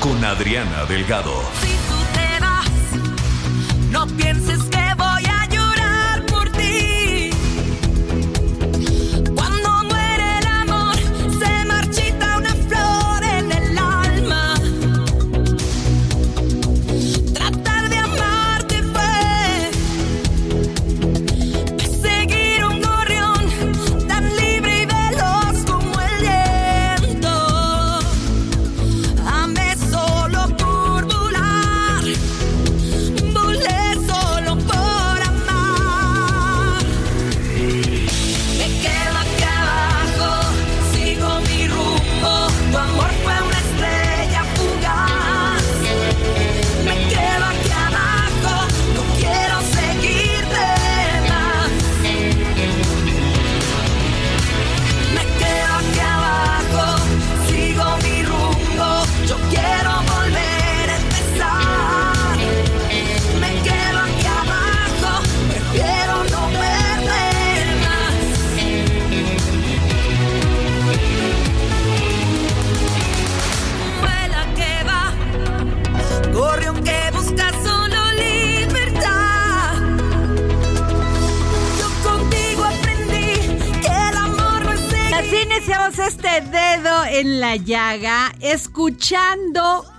[0.00, 1.32] con Adriana Delgado.
[1.60, 4.57] Si tú te vas, no pienses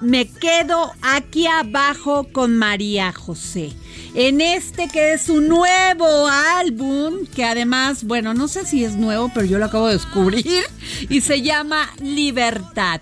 [0.10, 3.72] Me quedo aquí abajo con María José.
[4.16, 9.30] En este que es un nuevo álbum, que además, bueno, no sé si es nuevo,
[9.32, 10.64] pero yo lo acabo de descubrir,
[11.10, 13.02] y se llama Libertad.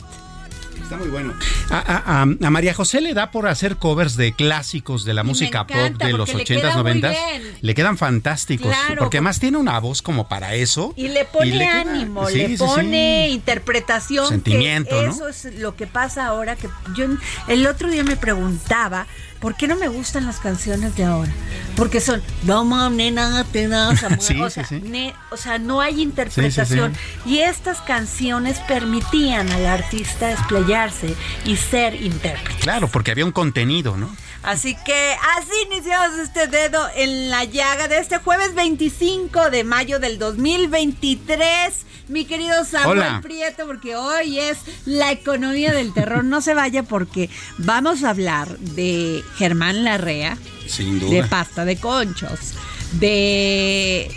[0.87, 1.33] Está muy bueno.
[1.69, 5.23] A, a- a- a María José le da por hacer covers de clásicos de la
[5.23, 7.09] me música pop de los porque le 80s, queda muy 90s.
[7.11, 7.57] bien.
[7.59, 8.67] Le quedan fantásticos.
[8.71, 10.93] Claro, porque además tiene una voz como para eso.
[10.95, 12.63] Y le pone le queda- ánimo, sí, le sí, sí.
[12.63, 14.29] pone interpretación.
[14.29, 15.11] Sentimiento, que ¿no?
[15.11, 16.55] Eso es lo que pasa ahora.
[16.55, 17.05] que Yo
[17.49, 19.07] el otro día me preguntaba,
[19.39, 21.31] ¿por qué no me gustan las canciones de ahora?
[21.75, 24.21] Porque son, no mames, nada, te das amor".
[24.21, 24.81] Sí, o, sí, sea, sí.
[24.83, 26.93] ne- o sea, no hay interpretación.
[27.25, 31.13] Y estas canciones permitían al artista desplayarse
[31.45, 32.59] y ser intérprete.
[32.61, 34.15] Claro, porque había un contenido, ¿no?
[34.47, 39.99] Así que así iniciamos este dedo en la llaga de este jueves 25 de mayo
[39.99, 41.73] del 2023.
[42.07, 43.19] Mi querido Samuel Hola.
[43.21, 46.23] Prieto, porque hoy es la economía del terror.
[46.23, 51.27] No se vaya porque vamos a hablar de Germán Larrea, Sin de duda.
[51.27, 52.53] pasta de conchos,
[52.93, 54.09] de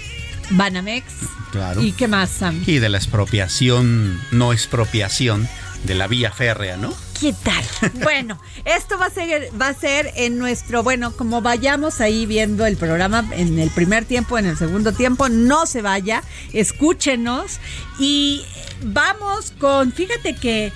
[0.50, 1.06] Banamex.
[1.50, 1.82] Claro.
[1.82, 2.62] ¿Y qué más, Sam?
[2.68, 5.48] Y de la expropiación, no expropiación
[5.82, 6.94] de la vía férrea, ¿no?
[7.20, 7.62] ¿Qué tal?
[8.02, 12.64] Bueno, esto va a ser va a ser en nuestro, bueno, como vayamos ahí viendo
[12.64, 16.22] el programa en el primer tiempo, en el segundo tiempo, no se vaya,
[16.52, 17.60] escúchenos
[17.98, 18.42] y
[18.82, 20.72] vamos con, fíjate que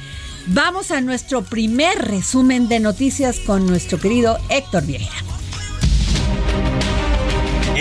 [0.49, 5.44] vamos a nuestro primer resumen de noticias con nuestro querido Héctor Vieira.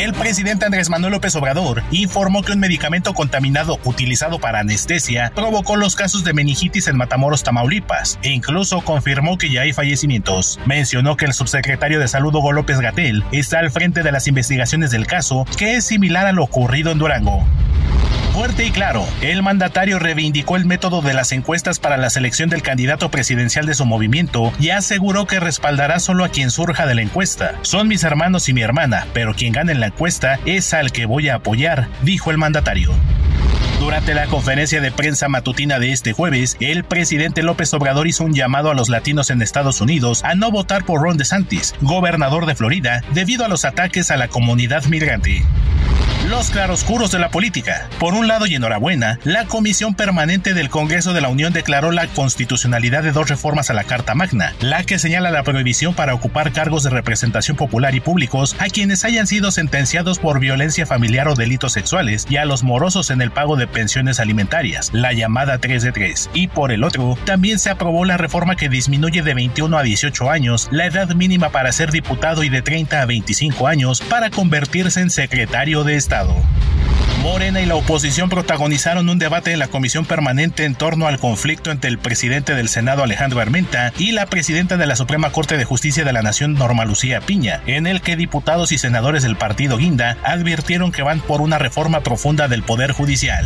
[0.03, 5.77] El presidente Andrés Manuel López Obrador informó que un medicamento contaminado utilizado para anestesia provocó
[5.77, 10.59] los casos de meningitis en Matamoros, Tamaulipas, e incluso confirmó que ya hay fallecimientos.
[10.65, 14.91] Mencionó que el subsecretario de Salud Hugo López Gatel está al frente de las investigaciones
[14.91, 17.47] del caso, que es similar a lo ocurrido en Durango.
[18.33, 22.63] Fuerte y claro, el mandatario reivindicó el método de las encuestas para la selección del
[22.63, 27.03] candidato presidencial de su movimiento y aseguró que respaldará solo a quien surja de la
[27.03, 27.59] encuesta.
[27.61, 31.05] Son mis hermanos y mi hermana, pero quien gane en la encuesta es al que
[31.05, 32.91] voy a apoyar, dijo el mandatario.
[33.83, 38.33] Durante la conferencia de prensa matutina de este jueves, el presidente López Obrador hizo un
[38.33, 42.55] llamado a los latinos en Estados Unidos a no votar por Ron DeSantis, gobernador de
[42.55, 45.43] Florida, debido a los ataques a la comunidad migrante.
[46.29, 47.89] Los claroscuros de la política.
[47.99, 52.07] Por un lado y enhorabuena, la Comisión Permanente del Congreso de la Unión declaró la
[52.07, 56.53] constitucionalidad de dos reformas a la Carta Magna, la que señala la prohibición para ocupar
[56.53, 61.35] cargos de representación popular y públicos a quienes hayan sido sentenciados por violencia familiar o
[61.35, 65.83] delitos sexuales y a los morosos en el pago de pensiones alimentarias, la llamada 3
[65.83, 66.29] de 3.
[66.33, 70.31] Y por el otro, también se aprobó la reforma que disminuye de 21 a 18
[70.31, 75.01] años la edad mínima para ser diputado y de 30 a 25 años para convertirse
[75.01, 76.33] en secretario de Estado.
[77.23, 81.71] Morena y la oposición protagonizaron un debate en la comisión permanente en torno al conflicto
[81.71, 85.63] entre el presidente del Senado Alejandro Armenta y la presidenta de la Suprema Corte de
[85.63, 89.77] Justicia de la Nación Norma Lucía Piña, en el que diputados y senadores del partido
[89.77, 93.45] Guinda advirtieron que van por una reforma profunda del Poder Judicial.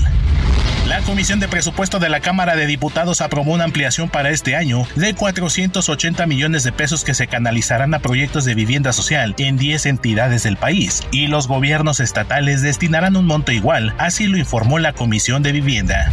[0.87, 4.87] La Comisión de Presupuesto de la Cámara de Diputados aprobó una ampliación para este año
[4.95, 9.85] de 480 millones de pesos que se canalizarán a proyectos de vivienda social en 10
[9.85, 14.93] entidades del país y los gobiernos estatales destinarán un monto igual, así lo informó la
[14.93, 16.09] Comisión de Vivienda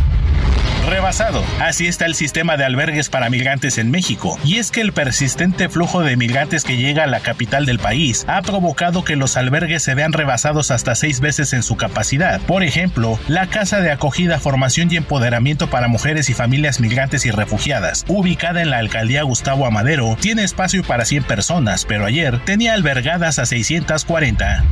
[0.86, 1.44] rebasado.
[1.60, 4.38] Así está el sistema de albergues para migrantes en México.
[4.44, 8.24] Y es que el persistente flujo de migrantes que llega a la capital del país
[8.28, 12.40] ha provocado que los albergues se vean rebasados hasta seis veces en su capacidad.
[12.42, 17.30] Por ejemplo, la Casa de Acogida, Formación y Empoderamiento para Mujeres y Familias Migrantes y
[17.30, 22.74] Refugiadas, ubicada en la alcaldía Gustavo Amadero, tiene espacio para 100 personas, pero ayer tenía
[22.74, 24.64] albergadas a 640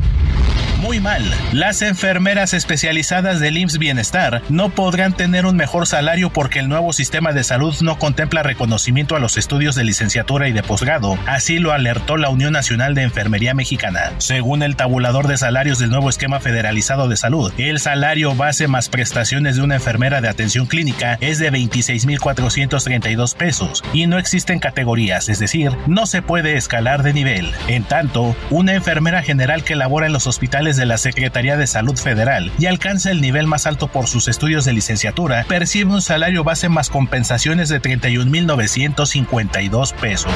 [0.82, 1.22] muy mal.
[1.52, 6.01] Las enfermeras especializadas del IMSS Bienestar no podrán tener un mejor salario
[6.32, 10.52] porque el nuevo sistema de salud no contempla reconocimiento a los estudios de licenciatura y
[10.52, 11.16] de posgrado.
[11.26, 14.12] Así lo alertó la Unión Nacional de Enfermería Mexicana.
[14.18, 18.88] Según el tabulador de salarios del nuevo esquema federalizado de salud, el salario base más
[18.88, 25.28] prestaciones de una enfermera de atención clínica es de 26.432 pesos y no existen categorías,
[25.28, 27.48] es decir, no se puede escalar de nivel.
[27.68, 31.96] En tanto, una enfermera general que labora en los hospitales de la Secretaría de Salud
[31.96, 36.44] Federal y alcanza el nivel más alto por sus estudios de licenciatura, percibe un salario
[36.44, 40.32] base más compensaciones de 31.952 pesos.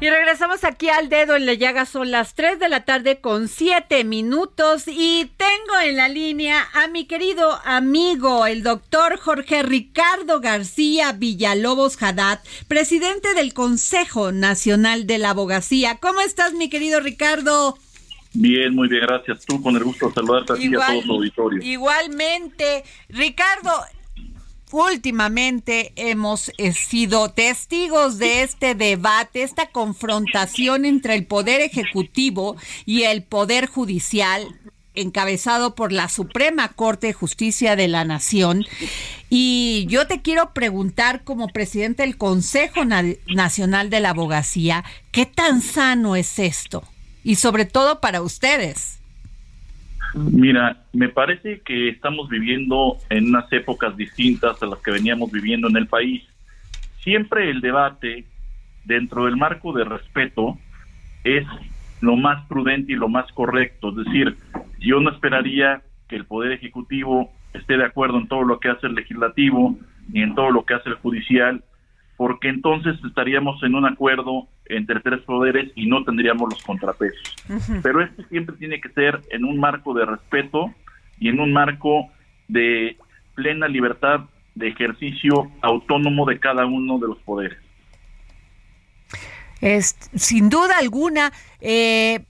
[0.00, 3.48] Y regresamos aquí al dedo en la llaga, son las 3 de la tarde con
[3.48, 10.40] 7 minutos y tengo en la línea a mi querido amigo, el doctor Jorge Ricardo
[10.40, 15.96] García Villalobos Haddad, presidente del Consejo Nacional de la Abogacía.
[16.00, 17.78] ¿Cómo estás, mi querido Ricardo?
[18.34, 19.44] Bien, muy bien, gracias.
[19.46, 21.62] Tú con el gusto de saludarte a ti a todo tu auditorio.
[21.62, 23.70] Igualmente, Ricardo,
[24.72, 33.02] últimamente hemos eh, sido testigos de este debate, esta confrontación entre el Poder Ejecutivo y
[33.02, 34.46] el Poder Judicial
[34.96, 38.64] encabezado por la Suprema Corte de Justicia de la Nación.
[39.28, 45.62] Y yo te quiero preguntar, como presidente del Consejo Nacional de la Abogacía, ¿qué tan
[45.62, 46.84] sano es esto?
[47.24, 49.00] Y sobre todo para ustedes?
[50.14, 55.68] Mira, me parece que estamos viviendo en unas épocas distintas a las que veníamos viviendo
[55.68, 56.22] en el país.
[57.02, 58.24] Siempre el debate
[58.84, 60.56] dentro del marco de respeto
[61.24, 61.44] es
[62.00, 63.90] lo más prudente y lo más correcto.
[63.90, 64.36] Es decir,
[64.78, 68.86] yo no esperaría que el Poder Ejecutivo esté de acuerdo en todo lo que hace
[68.86, 69.76] el Legislativo
[70.12, 71.64] ni en todo lo que hace el Judicial,
[72.16, 77.34] porque entonces estaríamos en un acuerdo entre tres poderes y no tendríamos los contrapesos.
[77.82, 80.72] Pero esto siempre tiene que ser en un marco de respeto
[81.18, 82.10] y en un marco
[82.48, 82.96] de
[83.34, 84.20] plena libertad
[84.54, 87.58] de ejercicio autónomo de cada uno de los poderes.
[89.60, 92.24] Es, sin duda alguna, eh,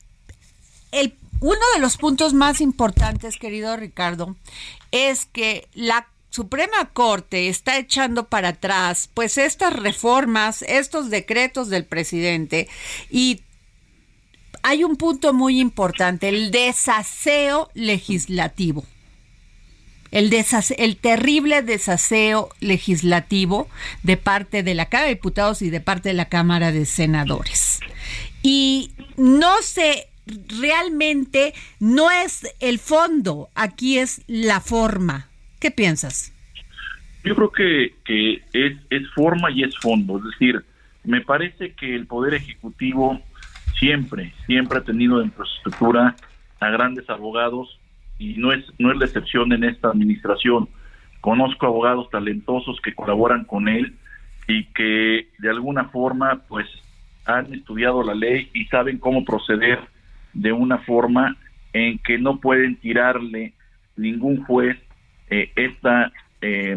[0.93, 4.37] el, uno de los puntos más importantes, querido Ricardo,
[4.93, 11.85] es que la Suprema Corte está echando para atrás pues estas reformas, estos decretos del
[11.85, 12.67] presidente
[13.09, 13.43] y
[14.64, 18.85] hay un punto muy importante, el desaseo legislativo.
[20.11, 20.33] El,
[20.76, 23.69] el, terrible desaseo legislativo
[24.03, 27.79] de parte de la Cámara de Diputados y de parte de la Cámara de Senadores.
[28.43, 35.31] Y no sé, realmente no es el fondo, aquí es la forma.
[35.64, 36.30] ¿Qué piensas?
[37.25, 37.94] Yo creo que,
[38.52, 40.62] es, es forma y es fondo, es decir,
[41.04, 43.18] me parece que el Poder Ejecutivo
[43.78, 46.16] siempre, siempre ha tenido en su estructura
[46.61, 47.80] a grandes abogados
[48.18, 50.68] y no es, no es la excepción en esta administración.
[51.23, 53.94] Conozco abogados talentosos que colaboran con él
[54.47, 56.66] y que de alguna forma pues
[57.25, 59.78] han estudiado la ley y saben cómo proceder
[60.35, 61.38] de una forma
[61.73, 63.54] en que no pueden tirarle
[63.97, 64.76] ningún juez
[65.31, 66.76] eh, esta eh,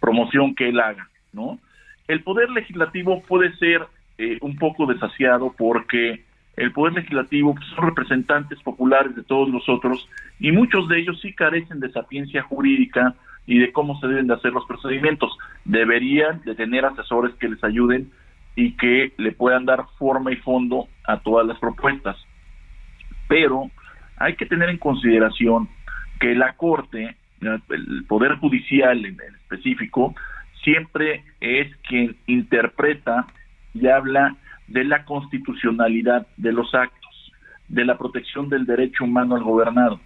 [0.00, 1.58] promoción que él haga, ¿no?
[2.06, 3.82] El poder legislativo puede ser
[4.18, 6.24] eh, un poco desasiado porque
[6.56, 11.32] el poder legislativo pues, son representantes populares de todos nosotros y muchos de ellos sí
[11.32, 13.14] carecen de sapiencia jurídica
[13.46, 15.36] y de cómo se deben de hacer los procedimientos.
[15.64, 18.10] Deberían de tener asesores que les ayuden
[18.56, 22.16] y que le puedan dar forma y fondo a todas las propuestas.
[23.28, 23.70] Pero
[24.16, 25.68] hay que tener en consideración
[26.20, 27.16] que la Corte,
[27.46, 30.14] el Poder Judicial en específico,
[30.62, 33.26] siempre es quien interpreta
[33.74, 34.36] y habla
[34.66, 37.32] de la constitucionalidad de los actos,
[37.68, 40.00] de la protección del derecho humano al gobernado.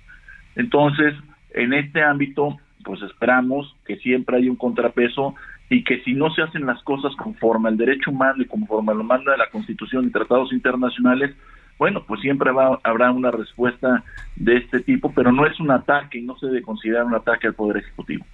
[0.57, 1.15] Entonces,
[1.55, 5.35] en este ámbito, pues esperamos que siempre haya un contrapeso
[5.71, 9.05] y que si no se hacen las cosas conforme al derecho humano y conforme lo
[9.05, 11.35] manda la Constitución y tratados internacionales,
[11.79, 14.03] bueno, pues siempre va, habrá una respuesta
[14.37, 17.55] de este tipo, pero no es un ataque no se debe considerar un ataque al
[17.55, 18.25] Poder Ejecutivo.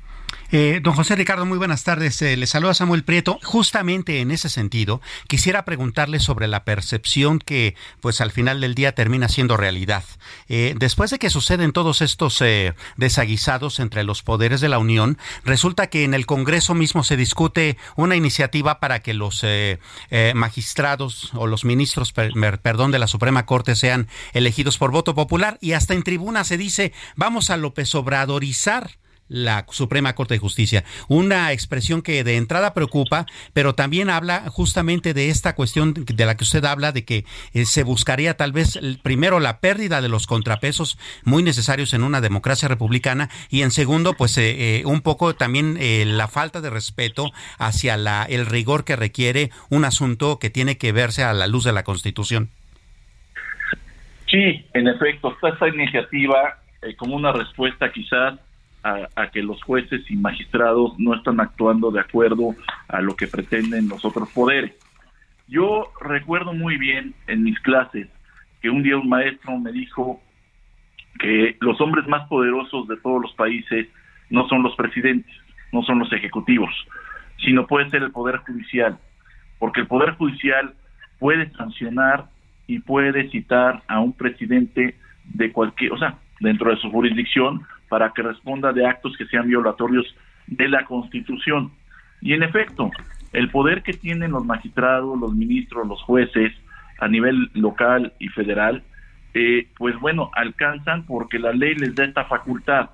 [0.56, 2.22] Eh, don José Ricardo, muy buenas tardes.
[2.22, 3.40] Eh, le saluda Samuel Prieto.
[3.42, 8.94] Justamente en ese sentido, quisiera preguntarle sobre la percepción que, pues al final del día
[8.94, 10.04] termina siendo realidad.
[10.48, 12.40] Eh, después de que suceden todos estos
[12.96, 17.76] desaguisados entre los poderes de la Unión, resulta que en el Congreso mismo se discute
[17.96, 19.44] una iniciativa para que los
[20.34, 25.72] magistrados o los ministros, perdón, de la Suprema Corte sean elegidos por voto popular y
[25.72, 28.92] hasta en tribuna se dice vamos a López Obradorizar
[29.34, 30.84] la Suprema Corte de Justicia.
[31.08, 36.36] Una expresión que de entrada preocupa, pero también habla justamente de esta cuestión de la
[36.36, 40.26] que usted habla, de que eh, se buscaría tal vez primero la pérdida de los
[40.26, 45.34] contrapesos muy necesarios en una democracia republicana y en segundo, pues eh, eh, un poco
[45.34, 45.76] también
[46.16, 50.92] la falta de respeto hacia la, el rigor que requiere un asunto que tiene que
[50.92, 52.50] verse a la luz de la Constitución.
[54.30, 56.58] Sí, en efecto, esta iniciativa
[56.98, 58.38] como una respuesta quizás
[58.84, 62.54] a, que los jueces y magistrados no están actuando de acuerdo
[62.88, 64.74] a lo que pretenden los otros poderes.
[65.48, 68.08] Yo recuerdo muy bien en mis clases
[68.60, 70.20] que un día un maestro me dijo
[71.18, 73.88] que los hombres más poderosos de todos los países
[74.28, 75.34] no son los presidentes,
[75.72, 76.70] no son los ejecutivos,
[77.42, 78.98] sino puede ser el poder judicial,
[79.58, 80.74] porque el poder judicial
[81.18, 82.26] puede sancionar
[82.66, 88.10] y puede citar a un presidente de cualquier, o sea, dentro de su jurisdicción para
[88.10, 90.06] que responda de actos que sean violatorios
[90.46, 91.72] de la Constitución.
[92.20, 92.90] Y en efecto,
[93.32, 96.52] el poder que tienen los magistrados, los ministros, los jueces
[96.98, 98.82] a nivel local y federal,
[99.34, 102.90] eh, pues bueno, alcanzan porque la ley les da esta facultad.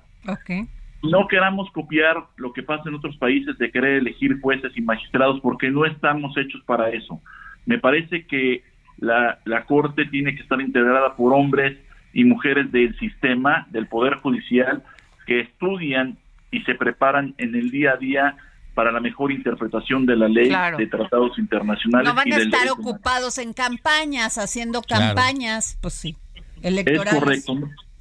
[1.03, 5.39] No queramos copiar lo que pasa en otros países de querer elegir jueces y magistrados
[5.41, 7.21] porque no estamos hechos para eso.
[7.65, 8.63] Me parece que
[8.97, 11.77] la, la Corte tiene que estar integrada por hombres
[12.13, 14.83] y mujeres del sistema, del Poder Judicial,
[15.25, 16.17] que estudian
[16.51, 18.35] y se preparan en el día a día
[18.73, 22.07] para la mejor interpretación de la ley de tratados internacionales.
[22.07, 26.15] No van a estar ocupados en campañas, haciendo campañas, pues sí,
[26.61, 27.13] electorales.
[27.13, 27.53] Es correcto,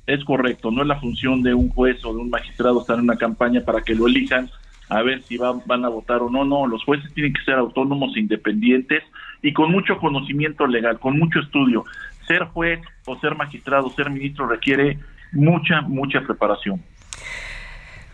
[0.07, 3.05] es correcto, no es la función de un juez o de un magistrado estar en
[3.05, 4.51] una campaña para que lo elijan
[4.89, 7.55] a ver si van, van a votar o no, no, los jueces tienen que ser
[7.55, 9.05] autónomos, independientes
[9.41, 11.85] y con mucho conocimiento legal, con mucho estudio
[12.31, 15.01] ser juez o ser magistrado, ser ministro requiere
[15.33, 16.81] mucha, mucha preparación.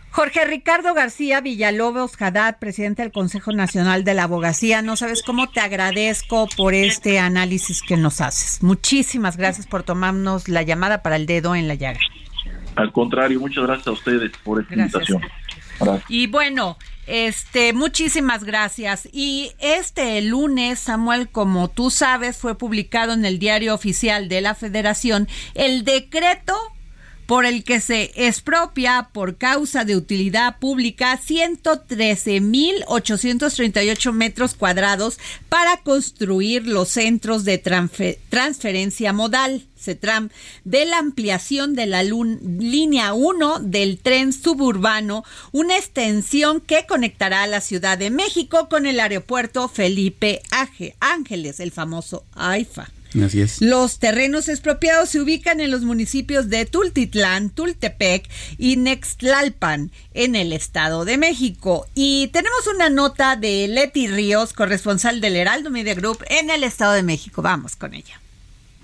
[0.09, 5.47] Jorge Ricardo García Villalobos Haddad, presidente del Consejo Nacional de la Abogacía, no sabes cómo
[5.47, 8.63] te agradezco por este análisis que nos haces.
[8.63, 11.99] Muchísimas gracias por tomarnos la llamada para el dedo en la llaga.
[12.75, 15.21] Al contrario, muchas gracias a ustedes por esta invitación.
[16.07, 19.07] Y bueno, este, muchísimas gracias.
[19.11, 24.55] Y este lunes, Samuel, como tú sabes, fue publicado en el diario oficial de la
[24.55, 26.53] Federación el decreto
[27.27, 35.19] por el que se expropia por causa de utilidad pública 113.838 metros cuadrados
[35.49, 40.31] para construir los centros de transferencia modal, CETRAM,
[40.63, 47.47] de la ampliación de la línea 1 del tren suburbano, una extensión que conectará a
[47.47, 50.41] la Ciudad de México con el aeropuerto Felipe
[50.99, 52.87] Ángeles, el famoso AIFA.
[53.61, 60.53] Los terrenos expropiados se ubican en los municipios de Tultitlán, Tultepec y Nextlalpan, en el
[60.53, 61.87] Estado de México.
[61.95, 66.93] Y tenemos una nota de Leti Ríos, corresponsal del Heraldo Media Group en el Estado
[66.93, 67.41] de México.
[67.41, 68.19] Vamos con ella.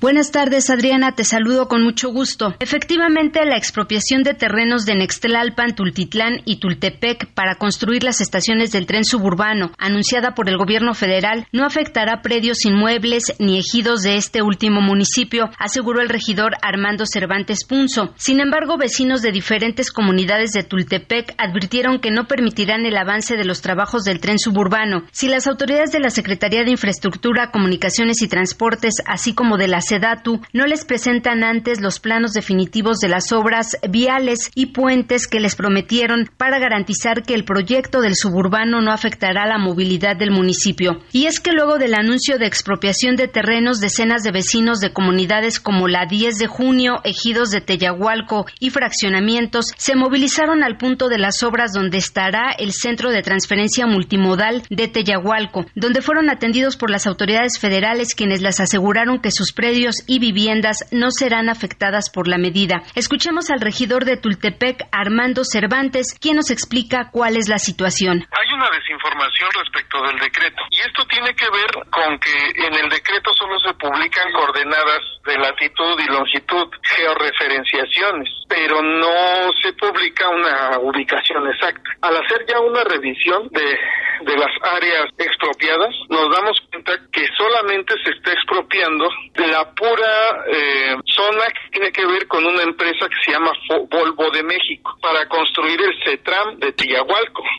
[0.04, 1.14] Buenas tardes, Adriana.
[1.14, 2.56] Te saludo con mucho gusto.
[2.60, 8.86] Efectivamente, la expropiación de terrenos de Nextlalpan, Tultitlán y Tultepec para construir las estaciones del
[8.86, 14.42] tren suburbano, anunciada por el gobierno federal, no afectará predios inmuebles ni ejidos de este
[14.42, 18.14] último municipio, aseguró el regidor Armando Cervantes Punzo.
[18.18, 23.46] Sin embargo, vecinos de diferentes comunidades de Tultepec advirtieron que no permitirán el avance de
[23.46, 28.28] los trabajos del tren suburbano si las autoridades de la Secretaría de Infraestructura, Comunicaciones y
[28.28, 33.32] Transportes, así como de la SEDATU, no les presentan antes los planos definitivos de las
[33.32, 38.92] obras viales y puentes que les prometieron para garantizar que el proyecto del suburbano no
[38.92, 41.02] afectará la movilidad del municipio.
[41.12, 45.60] Y es que luego del anuncio de expropiación de terrenos, decenas de vecinos de comunidades
[45.60, 51.20] como la 10 de junio, ejidos de Teyahualco y fraccionamientos se movilizaron al punto de
[51.20, 56.90] las obras donde estará el centro de transferencia multimodal de Teyahualco, donde fueron atendidos por
[56.90, 62.28] las autoridades federales quienes les aseguraron que sus predios y viviendas no serán afectadas por
[62.28, 62.84] la medida.
[62.96, 68.26] Escuchemos al regidor de Tultepec, Armando Cervantes, quien nos explica cuál es la situación.
[68.32, 72.90] Hay una desinformación respecto del decreto y esto tiene que ver con que en el
[72.90, 80.80] decreto solo se publican coordenadas de latitud y longitud, georreferenciaciones, pero no se publica una
[80.80, 81.92] ubicación exacta.
[82.02, 83.78] Al hacer ya una revisión de,
[84.22, 90.96] de las áreas expropiadas, nos damos cuenta que solamente se está expropiando la pura eh,
[91.06, 93.52] zona que tiene que ver con una empresa que se llama
[93.90, 96.74] Volvo de México construir el CETRAM de.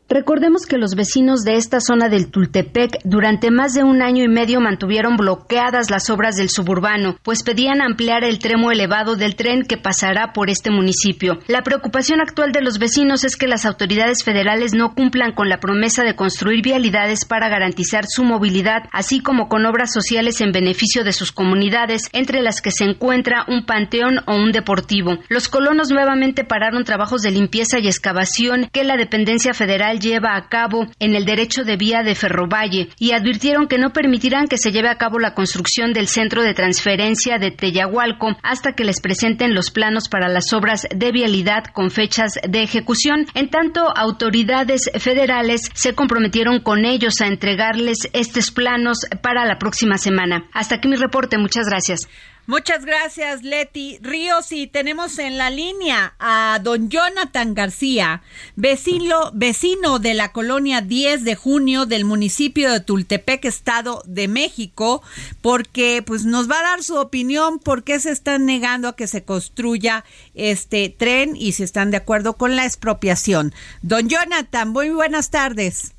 [0.09, 4.29] Recordemos que los vecinos de esta zona del Tultepec durante más de un año y
[4.29, 9.63] medio mantuvieron bloqueadas las obras del suburbano, pues pedían ampliar el tramo elevado del tren
[9.63, 11.39] que pasará por este municipio.
[11.49, 15.59] La preocupación actual de los vecinos es que las autoridades federales no cumplan con la
[15.59, 21.03] promesa de construir vialidades para garantizar su movilidad, así como con obras sociales en beneficio
[21.03, 25.19] de sus comunidades, entre las que se encuentra un panteón o un deportivo.
[25.29, 30.49] Los colonos nuevamente pararon trabajos de limpieza y excavación que la dependencia federal lleva a
[30.49, 34.73] cabo en el derecho de vía de Ferrovalle y advirtieron que no permitirán que se
[34.73, 39.55] lleve a cabo la construcción del centro de transferencia de Teyahualco hasta que les presenten
[39.55, 43.27] los planos para las obras de vialidad con fechas de ejecución.
[43.35, 49.97] En tanto, autoridades federales se comprometieron con ellos a entregarles estos planos para la próxima
[49.97, 50.49] semana.
[50.53, 51.39] Hasta aquí mi reporte.
[51.39, 52.09] Muchas gracias.
[52.47, 54.53] Muchas gracias, Leti Ríos.
[54.53, 58.23] Y tenemos en la línea a don Jonathan García,
[58.55, 65.03] vecino, vecino de la colonia 10 de junio del municipio de Tultepec, Estado de México,
[65.41, 69.07] porque pues nos va a dar su opinión por qué se están negando a que
[69.07, 70.05] se construya
[70.35, 73.55] este tren y si están de acuerdo con la expropiación.
[73.81, 75.95] Don Jonathan, muy buenas tardes.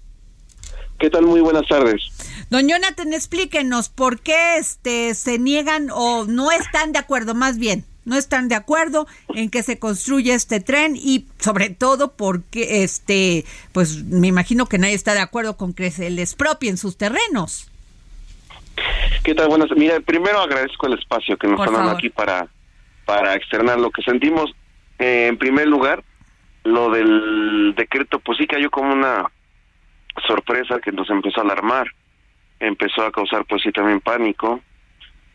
[1.00, 1.26] ¿Qué tal?
[1.26, 2.15] Muy buenas tardes.
[2.50, 7.86] Don Jonathan, explíquenos por qué este, se niegan o no están de acuerdo, más bien,
[8.06, 13.46] no están de acuerdo en que se construya este tren y sobre todo porque, este,
[13.74, 17.72] pues me imagino que nadie está de acuerdo con que se les propien sus terrenos.
[19.24, 19.48] ¿Qué tal?
[19.48, 19.70] Buenas.
[19.76, 22.48] Mira, primero agradezco el espacio que nos están dando aquí para,
[23.06, 24.52] para externar lo que sentimos.
[25.00, 26.04] Eh, en primer lugar,
[26.64, 29.32] lo del decreto, pues sí cayó como una
[30.28, 31.88] sorpresa que nos empezó a alarmar
[32.60, 34.62] empezó a causar pues sí también pánico,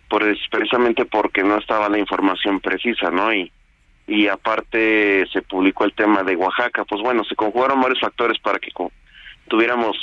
[0.08, 3.32] por, precisamente porque no estaba la información precisa, ¿no?
[3.32, 3.52] Y,
[4.06, 8.58] y aparte se publicó el tema de Oaxaca, pues bueno, se conjugaron varios factores para
[8.58, 8.70] que
[9.48, 9.96] tuviéramos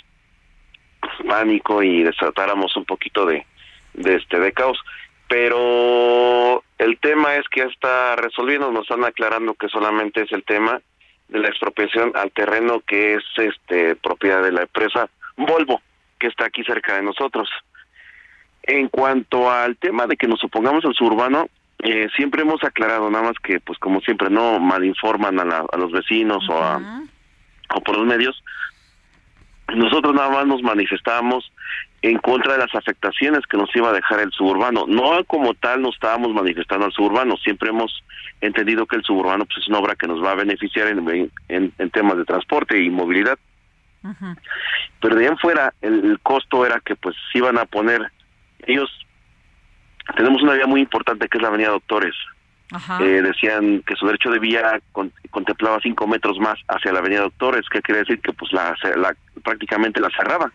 [1.28, 3.46] pánico y desatáramos un poquito de,
[3.94, 4.80] de este de caos.
[5.28, 10.80] Pero el tema es que está resolviendo, nos están aclarando que solamente es el tema
[11.28, 15.82] de la expropiación al terreno que es este propiedad de la empresa Volvo
[16.20, 17.50] que está aquí cerca de nosotros.
[18.64, 21.48] En cuanto al tema de que nos opongamos al suburbano,
[21.80, 25.92] eh, siempre hemos aclarado, nada más que, pues como siempre, no malinforman a, a los
[25.92, 26.82] vecinos o, a,
[27.76, 28.44] o por los medios.
[29.74, 31.52] Nosotros nada más nos manifestábamos
[32.02, 34.86] en contra de las afectaciones que nos iba a dejar el suburbano.
[34.88, 38.04] No como tal nos estábamos manifestando al suburbano, siempre hemos
[38.42, 41.74] entendido que el suburbano pues, es una obra que nos va a beneficiar en, en,
[41.78, 43.38] en temas de transporte y movilidad.
[45.02, 48.12] Pero de ahí en fuera, el, costo era que pues iban a poner,
[48.66, 48.90] ellos,
[50.16, 52.16] tenemos una vía muy importante que es la Avenida Doctores.
[53.00, 54.82] Eh, decían que su derecho de vía
[55.32, 58.76] contemplaba cinco metros más hacia la Avenida Doctores, que quiere decir que pues la,
[59.44, 60.52] prácticamente la cerraba.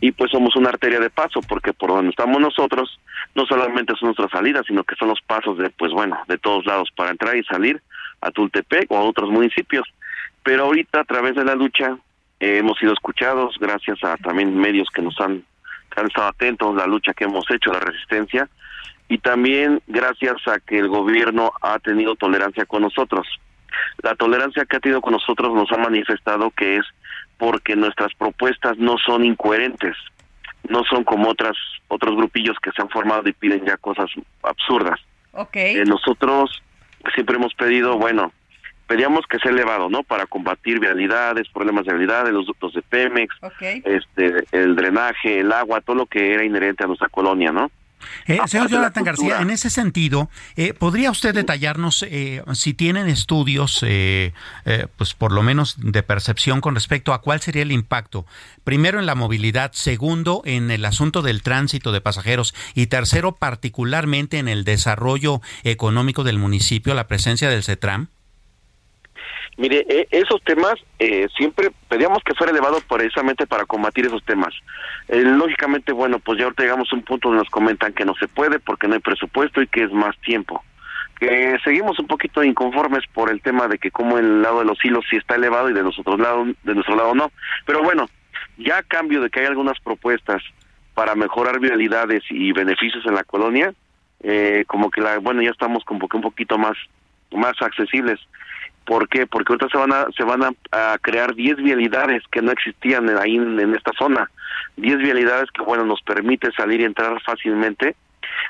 [0.00, 2.98] Y pues somos una arteria de paso, porque por donde estamos nosotros,
[3.34, 6.64] no solamente son nuestras salidas, sino que son los pasos de, pues bueno, de todos
[6.64, 7.82] lados para entrar y salir
[8.22, 9.86] a Tultepec o a otros municipios.
[10.46, 11.98] Pero ahorita a través de la lucha
[12.38, 15.44] eh, hemos sido escuchados gracias a también medios que nos han
[15.96, 18.48] han estado atentos la lucha que hemos hecho, la resistencia,
[19.08, 23.26] y también gracias a que el gobierno ha tenido tolerancia con nosotros.
[24.02, 26.84] La tolerancia que ha tenido con nosotros nos ha manifestado que es
[27.38, 29.96] porque nuestras propuestas no son incoherentes,
[30.68, 31.56] no son como otras
[31.88, 34.10] otros grupillos que se han formado y piden ya cosas
[34.42, 35.00] absurdas.
[35.32, 35.76] Okay.
[35.76, 36.62] Eh, nosotros
[37.14, 38.32] siempre hemos pedido, bueno,
[38.86, 40.02] pedíamos que sea elevado, ¿no?
[40.02, 45.80] Para combatir vialidades, problemas de vialidades, los ductos de Pemex, este, el drenaje, el agua,
[45.80, 47.70] todo lo que era inherente a nuestra colonia, ¿no?
[48.26, 53.82] Eh, señor Jonathan García, en ese sentido, eh, ¿podría usted detallarnos eh, si tienen estudios,
[53.86, 54.32] eh,
[54.96, 58.26] pues por lo menos de percepción con respecto a cuál sería el impacto?
[58.64, 64.38] Primero en la movilidad, segundo en el asunto del tránsito de pasajeros y tercero particularmente
[64.38, 68.08] en el desarrollo económico del municipio, la presencia del CETRAM.
[69.58, 74.54] Mire, eh, esos temas eh, siempre pedíamos que fuera elevado precisamente para combatir esos temas.
[75.08, 78.14] Eh, lógicamente, bueno, pues ya ahorita llegamos a un punto donde nos comentan que no
[78.16, 80.62] se puede porque no hay presupuesto y que es más tiempo.
[81.18, 84.84] Que seguimos un poquito inconformes por el tema de que como el lado de los
[84.84, 87.32] hilos sí está elevado y de nosotros lado, de nuestro lado no.
[87.64, 88.10] Pero bueno,
[88.58, 90.42] ya a cambio de que hay algunas propuestas
[90.92, 93.72] para mejorar vialidades y beneficios en la colonia,
[94.66, 96.76] como que la, bueno, ya estamos como que un poquito más,
[97.30, 98.18] más accesibles
[98.86, 99.26] ¿Por qué?
[99.26, 103.34] Porque ahorita se van a, se van a, crear 10 vialidades que no existían ahí
[103.36, 104.30] en, esta zona.
[104.76, 107.96] 10 vialidades que, bueno, nos permite salir y entrar fácilmente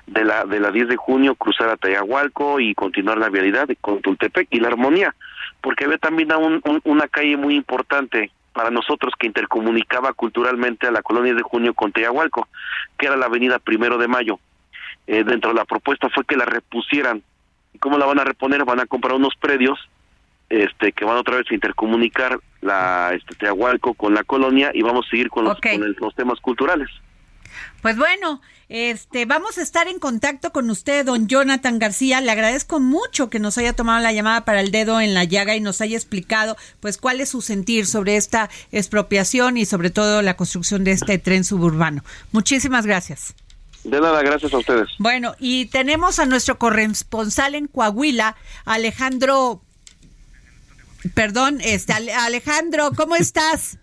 [0.07, 4.03] de la de la 10 de junio, cruzar a Tayahualco y continuar la vialidad con
[4.03, 5.14] Tultepec y la Armonía.
[5.62, 11.01] Porque había también un, una calle muy importante para nosotros que intercomunicaba culturalmente a la
[11.01, 12.46] colonia de junio con Tayahualco,
[12.99, 14.38] que era la avenida Primero de Mayo.
[15.07, 17.22] Eh, dentro de la propuesta fue que la repusieran.
[17.72, 18.66] ¿Y cómo la van a reponer?
[18.66, 19.79] Van a comprar unos predios
[20.48, 25.06] este que van otra vez a intercomunicar la este Teahualco con la colonia y vamos
[25.06, 26.88] a seguir con los, con los temas culturales.
[27.82, 32.20] Pues bueno, este vamos a estar en contacto con usted, don Jonathan García.
[32.20, 35.54] Le agradezco mucho que nos haya tomado la llamada para el dedo en la llaga
[35.54, 40.22] y nos haya explicado pues cuál es su sentir sobre esta expropiación y sobre todo
[40.22, 42.02] la construcción de este tren suburbano.
[42.32, 43.35] Muchísimas gracias.
[43.85, 44.88] De nada, gracias a ustedes.
[44.98, 49.62] Bueno, y tenemos a nuestro corresponsal en Coahuila, Alejandro
[51.14, 53.79] Perdón, este Alejandro, ¿cómo estás?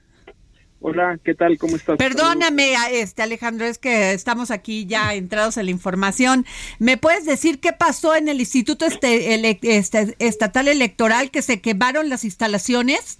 [0.85, 1.57] Hola, ¿qué tal?
[1.57, 1.97] ¿Cómo estás?
[1.97, 6.45] Perdóname, este Alejandro, es que estamos aquí ya entrados en la información.
[6.77, 9.33] ¿Me puedes decir qué pasó en el Instituto este,
[9.77, 13.19] este Estatal Electoral que se quemaron las instalaciones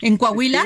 [0.00, 0.64] en Coahuila?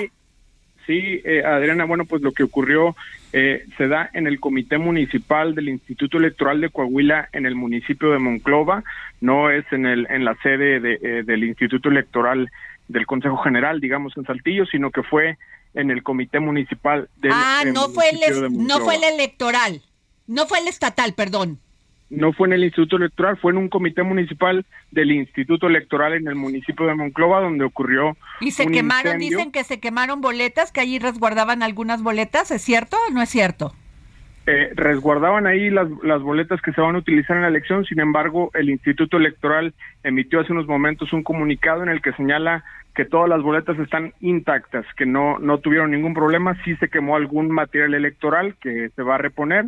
[0.86, 2.96] Sí, eh, Adriana, bueno, pues lo que ocurrió
[3.34, 8.10] eh, se da en el Comité Municipal del Instituto Electoral de Coahuila en el municipio
[8.10, 8.84] de Monclova,
[9.20, 12.50] no es en, el, en la sede de, eh, del Instituto Electoral
[12.88, 15.38] del Consejo General, digamos, en Saltillo, sino que fue
[15.74, 19.82] en el Comité Municipal del Ah, no fue, el, no fue el electoral,
[20.26, 21.60] no fue el estatal, perdón.
[22.10, 26.26] No fue en el Instituto Electoral, fue en un comité municipal del Instituto Electoral en
[26.26, 28.16] el municipio de Monclova donde ocurrió.
[28.40, 32.96] Y se quemaron, dicen que se quemaron boletas, que allí resguardaban algunas boletas, ¿es cierto
[33.08, 33.74] o no es cierto?
[34.50, 38.00] Eh, resguardaban ahí las, las boletas que se van a utilizar en la elección, sin
[38.00, 43.04] embargo, el Instituto Electoral emitió hace unos momentos un comunicado en el que señala que
[43.04, 47.50] todas las boletas están intactas, que no, no tuvieron ningún problema, sí se quemó algún
[47.50, 49.66] material electoral que se va a reponer,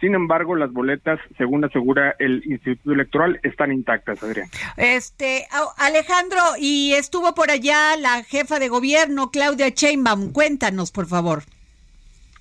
[0.00, 4.48] sin embargo, las boletas, según asegura el Instituto Electoral, están intactas, Adrián.
[4.76, 10.32] Este, Alejandro, y estuvo por allá la jefa de gobierno, Claudia Sheinbaum.
[10.32, 11.42] Cuéntanos, por favor.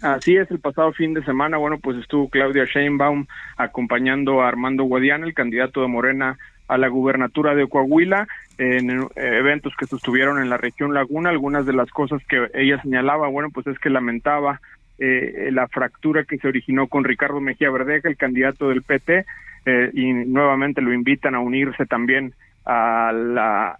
[0.01, 3.25] Así es, el pasado fin de semana, bueno, pues estuvo Claudia Sheinbaum
[3.57, 6.37] acompañando a Armando Guadiana, el candidato de Morena
[6.69, 11.31] a la gubernatura de Coahuila, en eh, eventos que sostuvieron en la región Laguna.
[11.31, 14.61] Algunas de las cosas que ella señalaba, bueno, pues es que lamentaba
[14.99, 19.25] eh, la fractura que se originó con Ricardo Mejía Verdeja, el candidato del PT,
[19.65, 22.33] eh, y nuevamente lo invitan a unirse también
[22.63, 23.75] al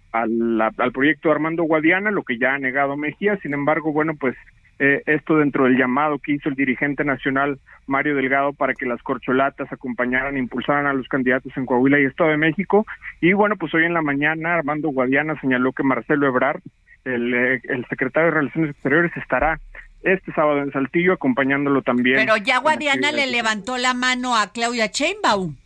[0.92, 3.36] proyecto Armando Guadiana, lo que ya ha negado Mejía.
[3.36, 4.34] Sin embargo, bueno, pues
[4.82, 9.02] eh, esto dentro del llamado que hizo el dirigente nacional Mario Delgado para que las
[9.02, 12.86] corcholatas acompañaran, impulsaran a los candidatos en Coahuila y Estado de México.
[13.20, 16.62] Y bueno, pues hoy en la mañana Armando Guadiana señaló que Marcelo Ebrard,
[17.04, 19.60] el, eh, el secretario de Relaciones Exteriores, estará
[20.02, 22.16] este sábado en Saltillo acompañándolo también.
[22.16, 25.56] Pero ya Guadiana le levantó la mano a Claudia Sheinbaum.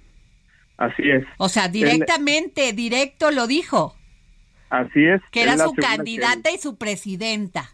[0.76, 1.24] Así es.
[1.38, 3.94] O sea, directamente, directo lo dijo.
[4.70, 5.20] Así es.
[5.30, 7.73] Que era su candidata y su presidenta.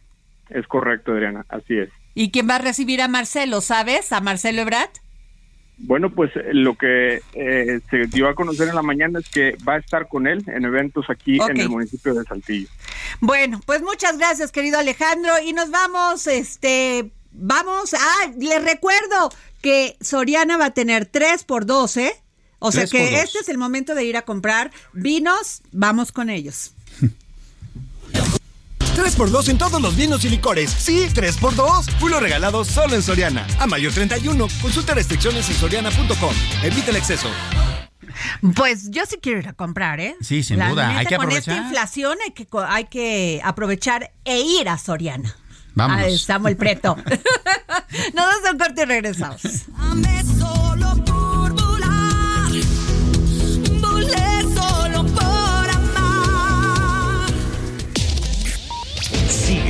[0.51, 1.91] Es correcto, Adriana, así es.
[2.15, 4.13] ¿Y quién va a recibir a Marcelo, sabes?
[4.13, 4.91] ¿A Marcelo Ebrat?
[5.83, 9.57] Bueno, pues eh, lo que eh, se dio a conocer en la mañana es que
[9.67, 12.69] va a estar con él en eventos aquí en el municipio de Saltillo.
[13.21, 19.31] Bueno, pues muchas gracias, querido Alejandro, y nos vamos, este, vamos, ah, les recuerdo
[19.63, 22.07] que Soriana va a tener 3 por 12.
[22.07, 22.13] ¿eh?
[22.59, 26.75] O sea que este es el momento de ir a comprar vinos, vamos con ellos.
[28.97, 30.71] 3x2 en todos los vinos y licores.
[30.71, 31.91] Sí, 3x2.
[31.99, 33.47] Fulo regalado solo en Soriana.
[33.59, 34.49] A mayo 31.
[34.61, 36.35] Consulta restricciones en soriana.com.
[36.63, 37.29] Evita el exceso.
[38.55, 40.17] Pues yo sí quiero ir a comprar, ¿eh?
[40.21, 40.97] Sí, sin duda.
[40.97, 45.35] hay que con esta inflación hay que, hay que aprovechar e ir a Soriana.
[45.75, 45.99] Vamos.
[45.99, 46.97] A Samuel Preto.
[48.15, 49.43] Nos damos un corte y regresamos.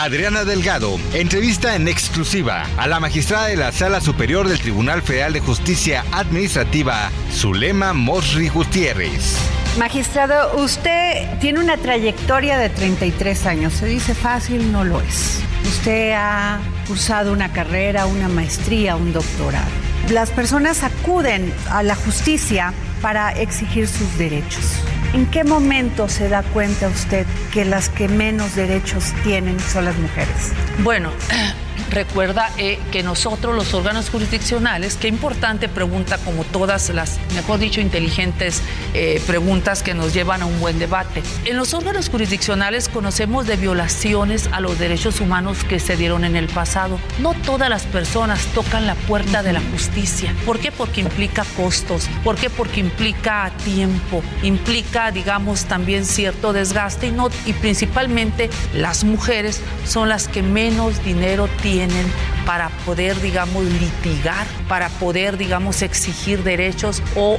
[0.00, 5.32] Adriana Delgado entrevista en exclusiva a la magistrada de la Sala Superior del Tribunal Federal
[5.32, 9.36] de Justicia Administrativa, Zulema Mosri Gutiérrez.
[9.76, 13.72] Magistrado, usted tiene una trayectoria de 33 años.
[13.72, 15.40] Se dice fácil, no lo es.
[15.64, 19.66] Usted ha cursado una carrera, una maestría, un doctorado.
[20.10, 24.80] Las personas acuden a la justicia para exigir sus derechos.
[25.14, 29.96] ¿En qué momento se da cuenta usted que las que menos derechos tienen son las
[29.96, 30.52] mujeres?
[30.82, 31.10] Bueno,
[31.90, 37.80] recuerda eh, que nosotros, los órganos jurisdiccionales, qué importante pregunta, como todas las, mejor dicho,
[37.80, 38.62] inteligentes
[38.94, 41.22] eh, preguntas que nos llevan a un buen debate.
[41.44, 46.36] En los órganos jurisdiccionales conocemos de violaciones a los derechos humanos que se dieron en
[46.36, 46.98] el pasado.
[47.20, 50.34] No todas las personas tocan la puerta de la justicia.
[50.44, 50.72] ¿Por qué?
[50.72, 52.08] Porque implica costos.
[52.24, 52.50] ¿Por qué?
[52.50, 60.08] Porque implica tiempo, implica, digamos, también cierto desgaste y, no, y principalmente las mujeres son
[60.08, 61.77] las que menos dinero tienen
[62.46, 67.38] para poder, digamos, litigar, para poder, digamos, exigir derechos o,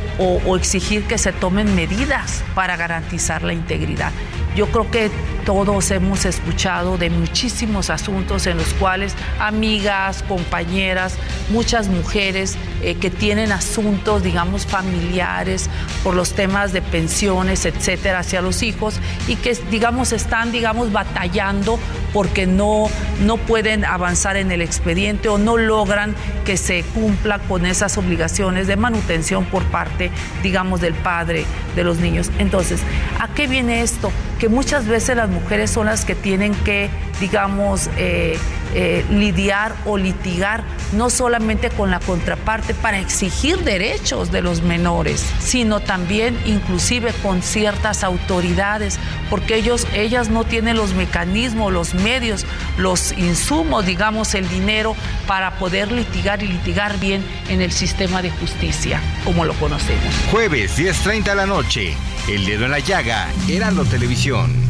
[0.55, 4.11] exigir que se tomen medidas para garantizar la integridad.
[4.55, 5.09] Yo creo que
[5.49, 11.15] todos hemos escuchado de muchísimos asuntos en los cuales amigas, compañeras,
[11.49, 15.67] muchas mujeres eh, que tienen asuntos, digamos, familiares
[16.03, 21.79] por los temas de pensiones, etcétera, hacia los hijos y que, digamos, están, digamos, batallando
[22.13, 22.85] porque no,
[23.25, 26.13] no pueden avanzar en el expediente o no logran
[26.45, 30.11] que se cumpla con esas obligaciones de manutención por parte,
[30.43, 32.29] digamos, del padre de los niños.
[32.37, 32.81] Entonces,
[33.19, 34.11] ¿a qué viene esto?
[34.39, 38.37] Que muchas veces las mujeres son las que tienen que, digamos, eh,
[38.75, 45.25] eh, lidiar o litigar no solamente con la contraparte para exigir derechos de los menores,
[45.39, 48.99] sino también inclusive con ciertas autoridades,
[49.29, 52.45] porque ellos, ellas no tienen los mecanismos, los medios,
[52.77, 58.29] los insumos, digamos, el dinero para poder litigar y litigar bien en el sistema de
[58.29, 60.13] justicia, como lo conocemos.
[60.31, 61.95] Jueves 10.30 de la noche,
[62.27, 64.68] El Dedo en la Llaga, Heraldo Televisión.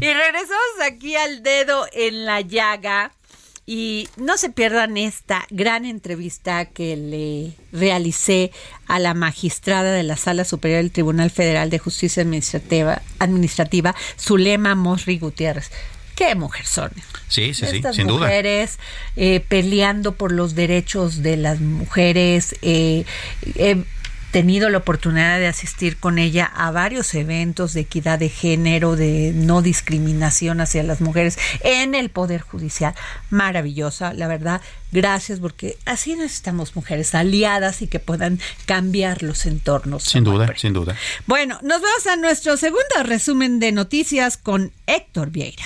[0.00, 3.12] Y regresamos aquí al dedo en la llaga.
[3.68, 8.52] Y no se pierdan esta gran entrevista que le realicé
[8.86, 14.76] a la magistrada de la Sala Superior del Tribunal Federal de Justicia Administrativa, Administrativa Zulema
[14.76, 15.72] Mosri Gutiérrez.
[16.14, 16.92] Qué mujer son.
[17.28, 18.78] Sí, sí, sí, sin mujeres
[19.16, 23.04] eh, peleando por los derechos de las mujeres, eh,
[23.56, 23.84] eh,
[24.32, 29.32] tenido la oportunidad de asistir con ella a varios eventos de equidad de género, de
[29.34, 32.94] no discriminación hacia las mujeres en el Poder Judicial.
[33.30, 34.60] Maravillosa, la verdad.
[34.92, 40.04] Gracias, porque así necesitamos mujeres aliadas y que puedan cambiar los entornos.
[40.04, 40.96] Sin duda, sin duda.
[41.26, 45.64] Bueno, nos vamos a nuestro segundo resumen de noticias con Héctor Vieira.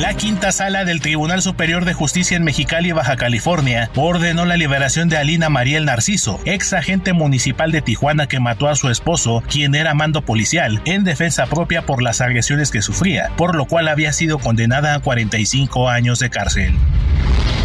[0.00, 5.08] La quinta sala del Tribunal Superior de Justicia en Mexicali, Baja California, ordenó la liberación
[5.08, 9.76] de Alina Mariel Narciso, ex agente municipal de Tijuana que mató a su esposo, quien
[9.76, 14.12] era mando policial, en defensa propia por las agresiones que sufría, por lo cual había
[14.12, 16.74] sido condenada a 45 años de cárcel.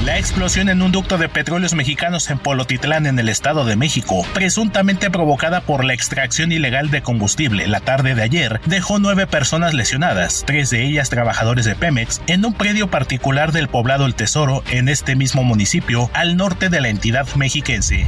[0.05, 4.25] La explosión en un ducto de petróleos mexicanos en Polotitlán, en el Estado de México,
[4.33, 9.73] presuntamente provocada por la extracción ilegal de combustible la tarde de ayer, dejó nueve personas
[9.73, 14.63] lesionadas, tres de ellas trabajadores de Pemex, en un predio particular del poblado El Tesoro,
[14.71, 18.07] en este mismo municipio, al norte de la entidad mexiquense.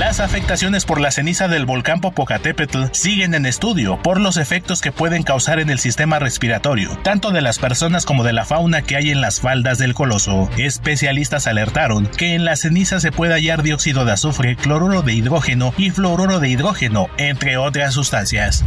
[0.00, 4.92] Las afectaciones por la ceniza del volcán Popocatépetl siguen en estudio por los efectos que
[4.92, 8.96] pueden causar en el sistema respiratorio, tanto de las personas como de la fauna que
[8.96, 10.48] hay en las faldas del coloso.
[10.56, 15.74] Especialistas alertaron que en la ceniza se puede hallar dióxido de azufre, cloruro de hidrógeno
[15.76, 18.64] y fluoruro de hidrógeno, entre otras sustancias.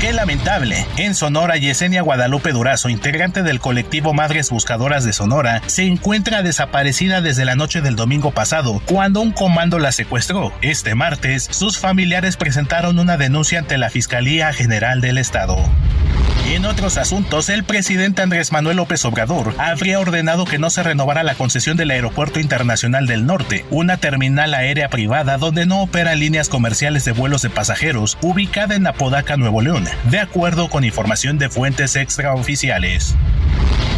[0.00, 0.86] Qué lamentable.
[0.96, 7.20] En Sonora, Yesenia Guadalupe Durazo, integrante del colectivo Madres Buscadoras de Sonora, se encuentra desaparecida
[7.20, 10.52] desde la noche del domingo pasado, cuando un comando la secuestró.
[10.60, 15.56] Este martes, sus familiares presentaron una denuncia ante la Fiscalía General del Estado.
[16.46, 21.22] En otros asuntos, el presidente Andrés Manuel López Obrador habría ordenado que no se renovara
[21.22, 26.50] la concesión del Aeropuerto Internacional del Norte, una terminal aérea privada donde no operan líneas
[26.50, 31.48] comerciales de vuelos de pasajeros, ubicada en Apodaca, Nuevo León, de acuerdo con información de
[31.48, 33.16] fuentes extraoficiales.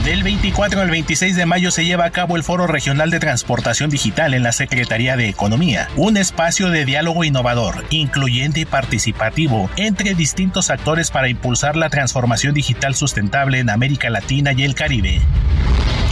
[0.07, 3.91] Del 24 al 26 de mayo se lleva a cabo el Foro Regional de Transportación
[3.91, 10.15] Digital en la Secretaría de Economía, un espacio de diálogo innovador, incluyente y participativo entre
[10.15, 15.23] distintos actores para impulsar la transformación digital sustentable en América Latina y el Caribe.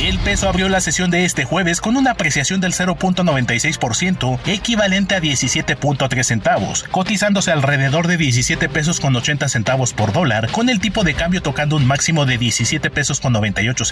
[0.03, 5.21] El peso abrió la sesión de este jueves con una apreciación del 0.96%, equivalente a
[5.21, 11.05] 17.3 centavos, cotizándose alrededor de 17 pesos con 80 centavos por dólar, con el tipo
[11.05, 13.84] de cambio tocando un máximo de 17 pesos con 98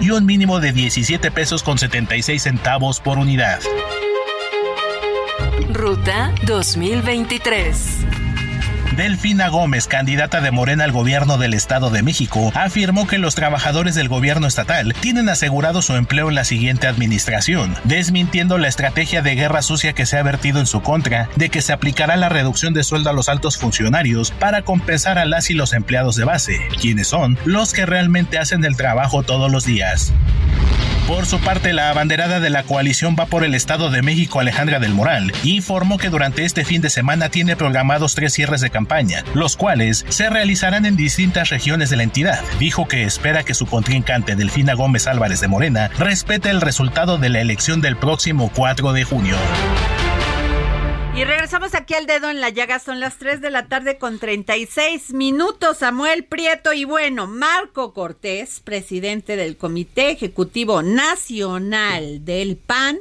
[0.00, 3.60] y un mínimo de 17 pesos con 76 centavos por unidad.
[5.72, 8.19] Ruta 2023.
[8.96, 13.94] Delfina Gómez, candidata de Morena al gobierno del Estado de México, afirmó que los trabajadores
[13.94, 19.36] del gobierno estatal tienen asegurado su empleo en la siguiente administración, desmintiendo la estrategia de
[19.36, 22.74] guerra sucia que se ha vertido en su contra de que se aplicará la reducción
[22.74, 26.58] de sueldo a los altos funcionarios para compensar a las y los empleados de base,
[26.80, 30.12] quienes son los que realmente hacen el trabajo todos los días.
[31.10, 34.78] Por su parte, la abanderada de la coalición va por el Estado de México, Alejandra
[34.78, 39.24] del Moral, informó que durante este fin de semana tiene programados tres cierres de campaña,
[39.34, 42.40] los cuales se realizarán en distintas regiones de la entidad.
[42.60, 47.28] Dijo que espera que su contrincante Delfina Gómez Álvarez de Morena respete el resultado de
[47.28, 49.36] la elección del próximo 4 de junio.
[51.20, 52.78] Y regresamos aquí al dedo en la llaga.
[52.78, 55.76] Son las 3 de la tarde con 36 minutos.
[55.76, 63.00] Samuel Prieto y bueno, Marco Cortés, presidente del Comité Ejecutivo Nacional del PAN,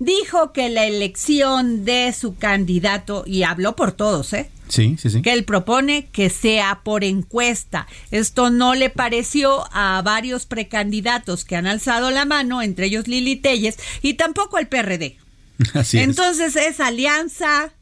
[0.00, 4.50] dijo que la elección de su candidato, y habló por todos, ¿eh?
[4.66, 5.22] Sí, sí, sí.
[5.22, 7.86] Que él propone que sea por encuesta.
[8.10, 13.36] Esto no le pareció a varios precandidatos que han alzado la mano, entre ellos Lili
[13.36, 15.18] Telles, y tampoco al PRD.
[15.74, 15.94] Es.
[15.94, 17.72] Entonces esa alianza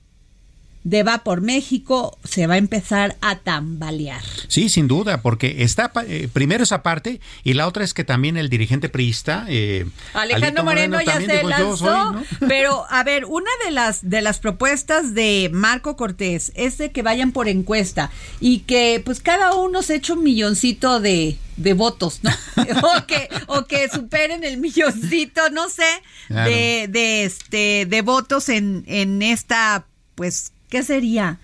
[0.89, 4.23] de Va por México se va a empezar a tambalear.
[4.49, 8.39] Sí, sin duda, porque está eh, primero esa parte y la otra es que también
[8.39, 12.23] el dirigente priista eh, Alejandro Moreno, ya se dijo, "Yo lanzó, soy", ¿no?
[12.49, 17.03] pero a ver, una de las de las propuestas de Marco Cortés es de que
[17.03, 22.21] vayan por encuesta y que pues cada uno se eche un milloncito de de votos,
[22.23, 22.31] ¿no?
[22.97, 25.83] o que o que superen el milloncito, no sé,
[26.29, 26.51] Claro.
[26.51, 31.39] de de este de votos en en esta pues ¿qué sería?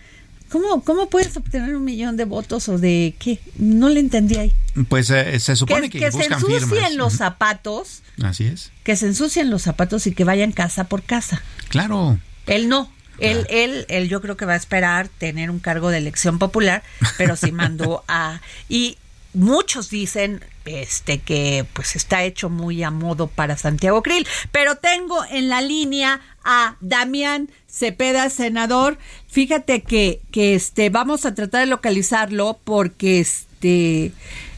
[0.50, 3.40] ¿Cómo, ¿Cómo puedes obtener un millón de votos o de qué?
[3.56, 4.52] No le entendí ahí.
[4.88, 6.94] Pues eh, se supone que, que se buscan ensucien firmas.
[6.94, 8.70] los zapatos, Así es.
[8.84, 11.42] que se ensucien los zapatos y que vayan casa por casa.
[11.68, 12.18] Claro.
[12.46, 12.92] Él no.
[13.18, 16.82] Él, él, él yo creo que va a esperar tener un cargo de elección popular,
[17.16, 18.40] pero sí mandó a...
[18.68, 18.98] Y
[19.34, 25.24] muchos dicen este que pues está hecho muy a modo para Santiago Krill, pero tengo
[25.30, 28.98] en la línea a Damián Cepeda, senador.
[29.28, 34.12] Fíjate que, que este vamos a tratar de localizarlo porque este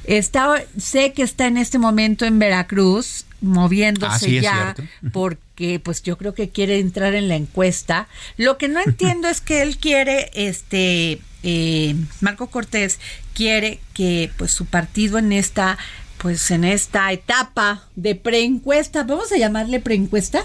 [0.05, 4.74] está sé que está en este momento en Veracruz moviéndose Ah, sí, ya
[5.12, 8.07] por que pues yo creo que quiere entrar en la encuesta.
[8.36, 13.00] Lo que no entiendo es que él quiere, este, eh, Marco Cortés
[13.34, 15.78] quiere que pues su partido en esta,
[16.18, 20.44] pues en esta etapa de preencuesta, vamos a llamarle preencuesta.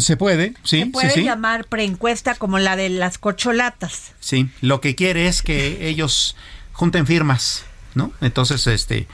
[0.00, 0.80] Se puede, sí.
[0.80, 1.24] Se puede sí, sí.
[1.24, 4.12] llamar preencuesta como la de las corcholatas.
[4.20, 6.36] Sí, lo que quiere es que ellos
[6.72, 7.64] junten firmas.
[7.98, 8.12] ¿No?
[8.20, 9.08] Entonces, este,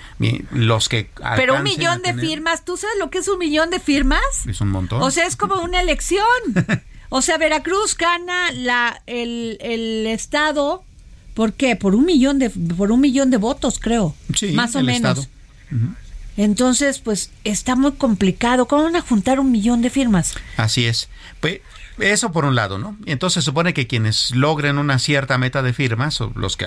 [0.52, 1.08] los que...
[1.36, 4.20] Pero un millón de firmas, ¿tú sabes lo que es un millón de firmas?
[4.46, 5.00] Es un montón.
[5.02, 6.22] O sea, es como una elección.
[7.08, 10.84] o sea, Veracruz gana la, el, el estado,
[11.32, 11.76] ¿por qué?
[11.76, 14.14] Por un millón de, por un millón de votos, creo.
[14.34, 15.30] Sí, más o el menos.
[16.36, 18.66] Entonces, pues está muy complicado.
[18.66, 20.34] ¿Cómo van a juntar un millón de firmas?
[20.58, 21.08] Así es.
[21.40, 21.60] Pues
[21.98, 22.96] eso por un lado, ¿no?
[23.06, 26.66] Entonces se supone que quienes logren una cierta meta de firmas, o los que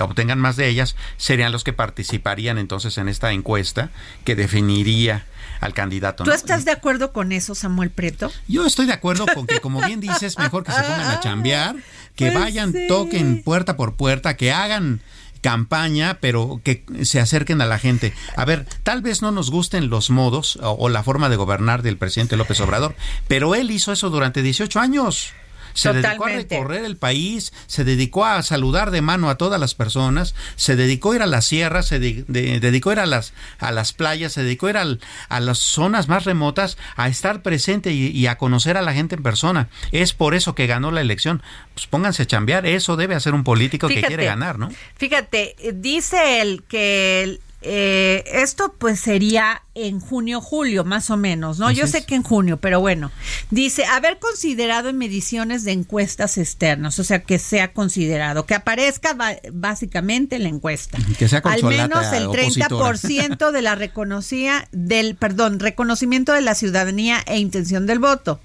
[0.00, 3.90] obtengan más de ellas, serían los que participarían entonces en esta encuesta
[4.24, 5.26] que definiría
[5.60, 6.24] al candidato.
[6.24, 8.32] ¿Tú estás de acuerdo con eso, Samuel Preto?
[8.48, 11.76] Yo estoy de acuerdo con que, como bien dices, mejor que se pongan a chambear,
[12.16, 12.86] que Pues vayan, sí.
[12.88, 15.00] toquen puerta por puerta, que hagan
[15.42, 18.14] campaña, pero que se acerquen a la gente.
[18.36, 21.98] A ver, tal vez no nos gusten los modos o, la forma de gobernar del
[21.98, 22.94] presidente López Obrador,
[23.28, 25.34] pero él hizo eso durante 18 años.
[25.74, 26.04] Se Totalmente.
[26.04, 30.34] dedicó a recorrer el país, se dedicó a saludar de mano a todas las personas,
[30.56, 33.32] se dedicó a ir a las sierras, se de, de, dedicó a ir a las,
[33.58, 37.42] a las playas, se dedicó a ir al, a las zonas más remotas, a estar
[37.42, 39.68] presente y, y, a conocer a la gente en persona.
[39.92, 41.42] Es por eso que ganó la elección.
[41.74, 44.70] Pues pónganse a chambear, eso debe hacer un político Fíjate, que quiere ganar, ¿no?
[44.96, 51.68] Fíjate, dice él que eh, esto pues sería en junio, julio, más o menos, ¿no?
[51.68, 51.92] Así Yo es.
[51.92, 53.10] sé que en junio, pero bueno,
[53.50, 59.16] dice haber considerado en mediciones de encuestas externas, o sea, que sea considerado, que aparezca
[59.52, 60.98] básicamente en la encuesta.
[61.18, 62.68] Que sea Al menos el opositora.
[62.68, 68.40] 30% de la reconocía del, perdón, reconocimiento de la ciudadanía e intención del voto.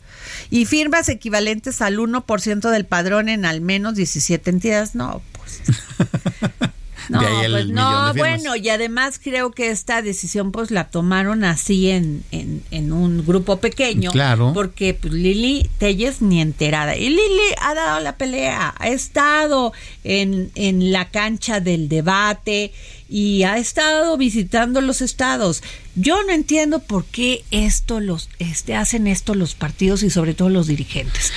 [0.50, 4.96] Y firmas equivalentes al 1% del padrón en al menos 17 entidades.
[4.96, 5.62] No, pues.
[7.10, 10.72] No, De ahí el pues no, de bueno, y además creo que esta decisión pues
[10.72, 14.12] la tomaron así en, en, en un grupo pequeño.
[14.12, 14.52] Claro.
[14.54, 16.96] Porque pues Lili Telles ni enterada.
[16.96, 22.74] Y Lili ha dado la pelea, ha estado en, en la cancha del debate
[23.10, 25.64] y ha estado visitando los estados.
[25.96, 30.50] Yo no entiendo por qué esto los este hacen esto los partidos y sobre todo
[30.50, 31.32] los dirigentes.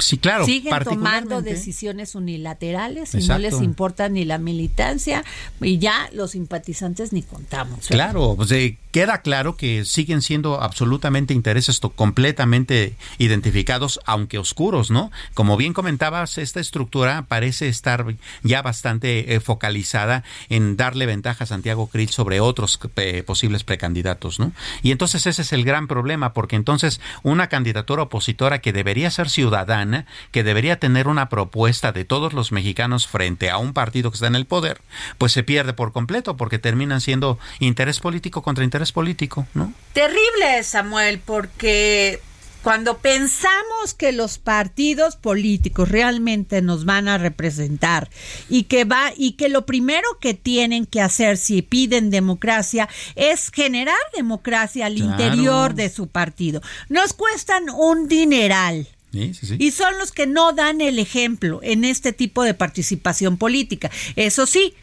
[0.00, 0.44] Sí, claro.
[0.44, 5.24] Siguen tomando decisiones unilaterales y no les importa ni la militancia
[5.60, 7.88] y ya los simpatizantes ni contamos.
[7.88, 8.10] ¿verdad?
[8.10, 15.10] Claro, pues eh, queda claro que siguen siendo absolutamente intereses completamente identificados, aunque oscuros, ¿no?
[15.34, 18.06] Como bien comentabas, esta estructura parece estar
[18.42, 24.40] ya bastante eh, focalizada en darle ventaja a Santiago Krill sobre otros eh, posibles precandidatos,
[24.40, 24.52] ¿no?
[24.82, 29.28] Y entonces ese es el gran problema, porque entonces una candidatura opositora que debería ser
[29.28, 29.89] ciudadana,
[30.32, 34.26] que debería tener una propuesta de todos los mexicanos frente a un partido que está
[34.26, 34.80] en el poder,
[35.18, 39.72] pues se pierde por completo, porque terminan siendo interés político contra interés político, ¿no?
[39.92, 42.20] Terrible, Samuel, porque
[42.62, 48.10] cuando pensamos que los partidos políticos realmente nos van a representar
[48.50, 53.50] y que va y que lo primero que tienen que hacer si piden democracia es
[53.50, 55.10] generar democracia al Claro.
[55.10, 56.60] interior de su partido.
[56.90, 58.86] Nos cuestan un dineral.
[59.12, 59.56] Sí, sí, sí.
[59.58, 63.90] Y son los que no dan el ejemplo en este tipo de participación política.
[64.14, 64.74] Eso sí,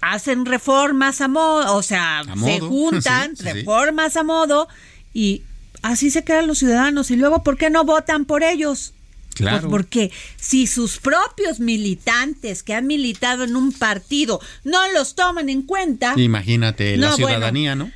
[0.00, 4.68] hacen reformas a modo, o sea, se juntan, reformas a modo
[5.14, 5.42] y
[5.82, 7.10] así se quedan los ciudadanos.
[7.10, 8.94] Y luego, ¿por qué no votan por ellos?
[9.34, 9.60] Claro.
[9.60, 15.48] Pues porque si sus propios militantes que han militado en un partido no los toman
[15.48, 17.28] en cuenta, Imagínate la bueno.
[17.28, 17.90] ciudadanía, ¿no?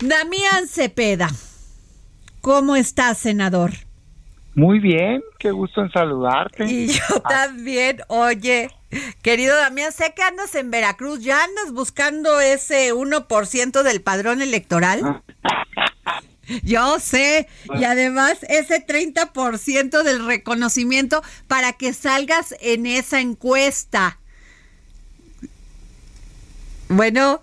[0.00, 1.30] Damián Cepeda,
[2.40, 3.87] ¿cómo estás, senador?
[4.54, 6.64] Muy bien, qué gusto en saludarte.
[6.64, 8.70] Y yo también, oye,
[9.22, 15.22] querido Damián, sé que andas en Veracruz, ya andas buscando ese 1% del padrón electoral.
[16.62, 17.46] Yo sé,
[17.78, 24.18] y además ese 30% del reconocimiento para que salgas en esa encuesta.
[26.88, 27.42] Bueno,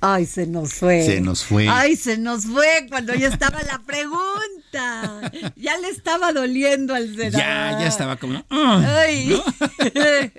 [0.00, 1.04] ay, se nos fue.
[1.04, 1.68] Se nos fue.
[1.68, 4.59] Ay, se nos fue cuando ya estaba la pregunta.
[4.72, 7.32] Ya le estaba doliendo al senador.
[7.40, 8.44] Ya, ya estaba como...
[8.50, 9.40] "Ah", Ay.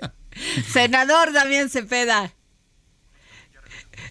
[0.72, 2.32] Senador Damián Cepeda.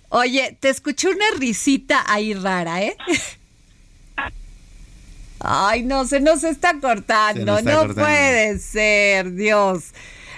[0.09, 2.95] Oye, te escuché una risita ahí rara, ¿eh?
[5.39, 7.39] Ay, no, se nos está cortando.
[7.39, 8.01] Se nos está no cortando.
[8.03, 9.86] puede ser, Dios.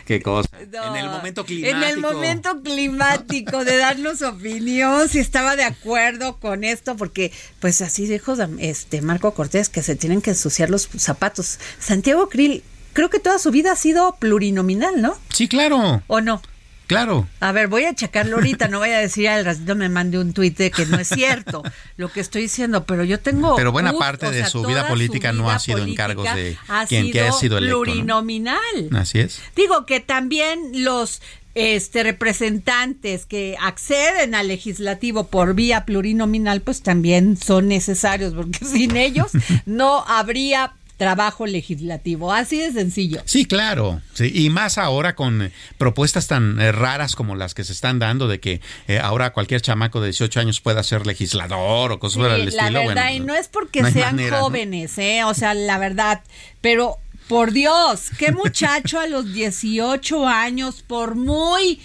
[0.05, 0.49] Qué cosa.
[0.59, 1.77] en el momento climático.
[1.77, 7.81] En el momento climático de darnos opinión, si estaba de acuerdo con esto, porque pues
[7.81, 11.59] así dijo este Marco Cortés que se tienen que ensuciar los zapatos.
[11.79, 15.17] Santiago Krill, creo que toda su vida ha sido plurinominal, ¿no?
[15.29, 16.01] Sí, claro.
[16.07, 16.41] ¿O no?
[16.88, 17.27] Claro.
[17.39, 20.34] A ver, voy a checarlo ahorita, no voy a decir al ratito me mande un
[20.34, 21.63] tuit que no es cierto
[21.97, 23.55] lo que estoy diciendo, pero yo tengo...
[23.55, 26.57] Pero buena parte de su vida política no ha sido en cargos de
[26.88, 27.81] quien que ha sido electo.
[27.81, 28.89] Plurinominal.
[28.93, 29.41] Así es.
[29.55, 31.21] Digo que también los
[31.55, 38.97] este representantes que acceden al legislativo por vía plurinominal, pues también son necesarios, porque sin
[38.97, 39.31] ellos
[39.65, 40.73] no habría
[41.03, 42.31] trabajo legislativo.
[42.31, 43.21] Así de sencillo.
[43.25, 44.01] Sí, claro.
[44.13, 47.99] Sí, y más ahora con eh, propuestas tan eh, raras como las que se están
[47.99, 52.23] dando de que eh, ahora cualquier chamaco de 18 años pueda ser legislador o cosas
[52.23, 52.71] del estilo.
[52.71, 55.25] La verdad, y no es porque sean jóvenes, ¿eh?
[55.25, 56.21] O sea, la verdad,
[56.61, 61.81] pero por Dios, qué muchacho a los 18 años, por muy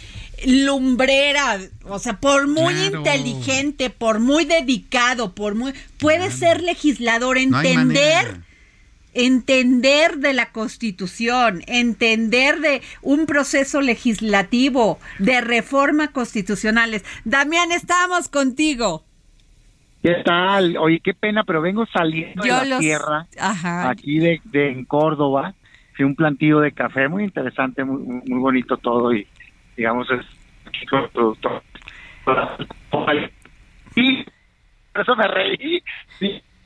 [0.46, 8.46] lumbrera, o sea, por muy inteligente, por muy dedicado, por muy puede ser legislador, entender
[9.14, 17.04] entender de la Constitución, entender de un proceso legislativo, de reforma constitucionales.
[17.24, 19.04] Damián, estamos contigo.
[20.02, 20.76] ¿Qué tal?
[20.76, 23.26] Oye, qué pena, pero vengo saliendo de la tierra,
[23.88, 25.54] aquí de, en Córdoba,
[25.98, 29.26] de un plantillo de café muy interesante, muy, muy bonito todo y
[29.76, 30.24] digamos es
[30.66, 31.62] aquí con el productor.
[33.96, 34.24] Y
[34.92, 35.82] por eso me reí.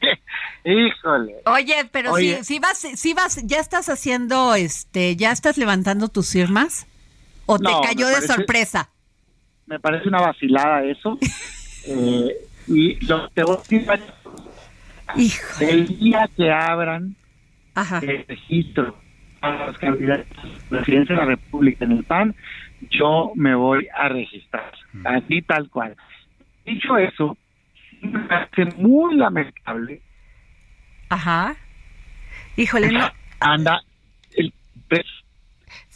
[0.65, 1.37] Híjole.
[1.47, 6.87] Oye, pero Si, vas, si vas, ya estás haciendo, este, ya estás levantando tus firmas
[7.47, 8.91] o te cayó de sorpresa.
[9.67, 11.19] Me parece una vacilada eso.
[11.87, 12.37] eh,
[12.69, 13.87] y lo te voy a decir,
[15.61, 17.17] el día que abran
[18.03, 18.97] el registro
[19.41, 22.35] para los candidatos a presidencia de la República en el PAN,
[22.91, 24.73] yo me voy a registrar,
[25.05, 25.97] así tal cual.
[26.65, 27.37] Dicho eso,
[28.03, 30.01] me parece muy lamentable.
[31.09, 31.57] Ajá.
[32.57, 33.11] Híjole, no.
[33.41, 33.83] Anda,
[34.37, 34.53] el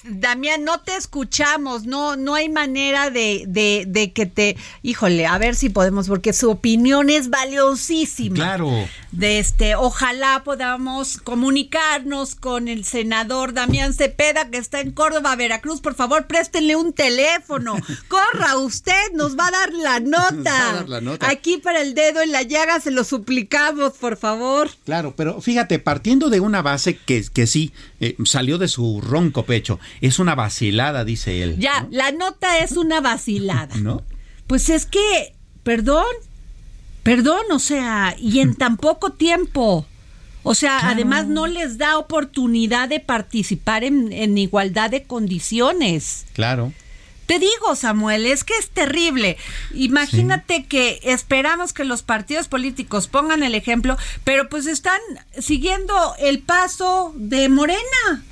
[0.09, 5.39] Damián, no te escuchamos, no, no hay manera de, de, de, que te, híjole, a
[5.39, 8.37] ver si podemos, porque su opinión es valiosísima.
[8.37, 8.71] Claro.
[9.13, 15.81] De este, ojalá podamos comunicarnos con el senador Damián Cepeda, que está en Córdoba, Veracruz.
[15.81, 17.77] Por favor, préstenle un teléfono.
[18.09, 20.85] Corra, usted nos va a dar la nota.
[20.87, 21.29] la nota.
[21.29, 24.71] Aquí para el dedo en la llaga se lo suplicamos, por favor.
[24.85, 29.45] Claro, pero fíjate, partiendo de una base que, que sí eh, salió de su ronco
[29.45, 31.57] pecho es una vacilada, dice él.
[31.59, 33.77] Ya, la nota es una vacilada.
[33.83, 34.03] ¿No?
[34.47, 36.05] Pues es que, perdón,
[37.03, 39.87] perdón, o sea, y en tan poco tiempo.
[40.49, 46.25] O sea, además no les da oportunidad de participar en, igualdad de condiciones.
[46.35, 46.73] Claro.
[47.27, 49.37] Te digo, Samuel, es que es terrible.
[49.75, 55.01] Imagínate que esperamos que los partidos políticos pongan el ejemplo, pero pues están
[55.39, 58.23] siguiendo el paso de Morena.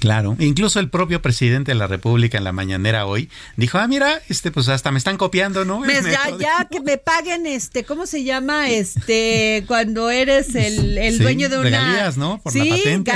[0.00, 4.20] Claro, incluso el propio presidente de la República en la mañanera hoy dijo, ah, mira,
[4.28, 5.84] este, pues hasta me están copiando, ¿no?
[5.86, 8.68] ya, ya, que me paguen, este, ¿cómo se llama?
[8.68, 11.64] Este, cuando eres el, dueño de una...
[11.64, 12.40] Regalías, ¿no?
[12.42, 13.12] Por la patente.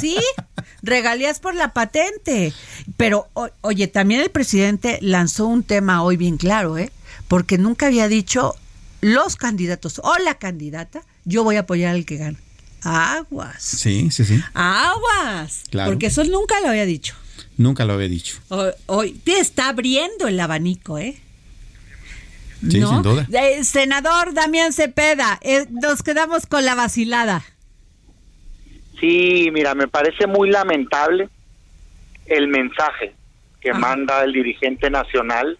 [0.00, 0.16] sí,
[0.82, 2.52] regalías por la patente.
[2.96, 3.28] Pero,
[3.60, 6.92] oye, también el presidente lanzó un tema hoy bien claro, ¿eh?
[7.26, 8.54] Porque nunca había dicho
[9.00, 12.38] los candidatos o la candidata, yo voy a apoyar al que gane.
[12.82, 13.62] Aguas.
[13.62, 14.42] Sí, sí, sí.
[14.54, 15.64] Aguas.
[15.70, 15.90] Claro.
[15.90, 17.14] Porque eso nunca lo había dicho.
[17.56, 18.38] Nunca lo había dicho.
[18.86, 21.20] Hoy, te está abriendo el abanico, ¿eh?
[22.62, 23.26] Sí, sin duda.
[23.32, 27.42] Eh, senador Damián Cepeda, eh, nos quedamos con la vacilada.
[28.98, 31.28] Sí, mira, me parece muy lamentable
[32.26, 33.14] el mensaje
[33.60, 35.58] que manda el dirigente nacional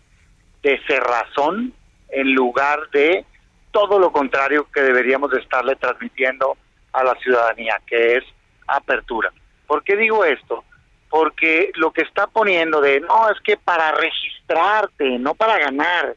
[0.63, 1.73] de cerrazón
[2.11, 3.25] en lugar de
[3.71, 6.57] todo lo contrario que deberíamos de estarle transmitiendo
[6.93, 8.25] a la ciudadanía, que es
[8.67, 9.33] apertura.
[9.67, 10.65] ¿Por qué digo esto?
[11.09, 16.17] Porque lo que está poniendo de, no, es que para registrarte, no para ganar,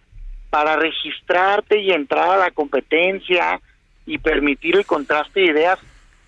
[0.50, 3.60] para registrarte y entrar a la competencia
[4.06, 5.80] y permitir el contraste de ideas,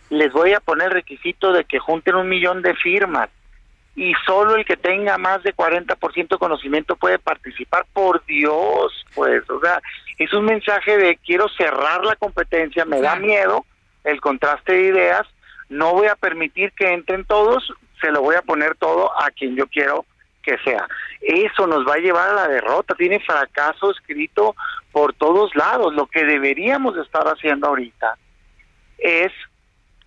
[0.10, 3.30] les voy a poner el requisito de que junten un millón de firmas
[3.96, 7.86] y solo el que tenga más de 40% de conocimiento puede participar.
[7.94, 9.82] Por Dios, pues, o sea,
[10.18, 13.66] es un mensaje de quiero cerrar la competencia, me da miedo
[14.06, 15.28] el contraste de ideas,
[15.70, 19.56] no voy a permitir que entren todos, se lo voy a poner todo a quien
[19.56, 20.06] yo quiero
[20.44, 20.88] que sea.
[21.22, 24.56] Eso nos va a llevar a la derrota, tiene fracaso escrito
[24.92, 25.94] por todos lados.
[25.94, 28.16] Lo que deberíamos estar haciendo ahorita
[29.00, 29.32] es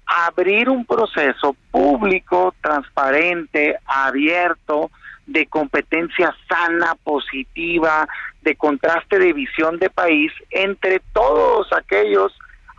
[0.06, 4.90] abrir un proceso público, transparente, abierto,
[5.26, 8.08] de competencia sana, positiva,
[8.40, 12.32] de contraste de visión de país entre todos aquellos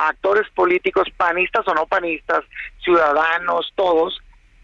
[0.07, 2.43] actores políticos, panistas o no panistas,
[2.83, 4.19] ciudadanos, todos,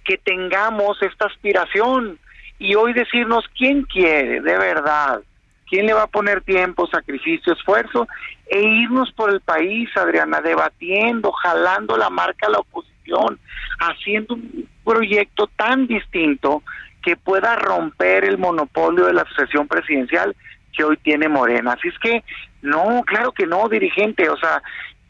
[0.06, 2.18] que tengamos esta aspiración
[2.58, 5.22] y hoy decirnos quién quiere de verdad,
[5.68, 8.08] quién le va a poner tiempo, sacrificio, esfuerzo
[8.48, 13.40] e irnos por el país, Adriana, debatiendo, jalando la marca a la oposición,
[13.80, 16.64] haciendo un proyecto tan distinto
[17.04, 20.36] que pueda romper el monopolio de la sucesión presidencial
[20.76, 21.74] que hoy tiene Morena.
[21.74, 22.24] Así es que,
[22.62, 24.62] no, claro que no, dirigente, o sea,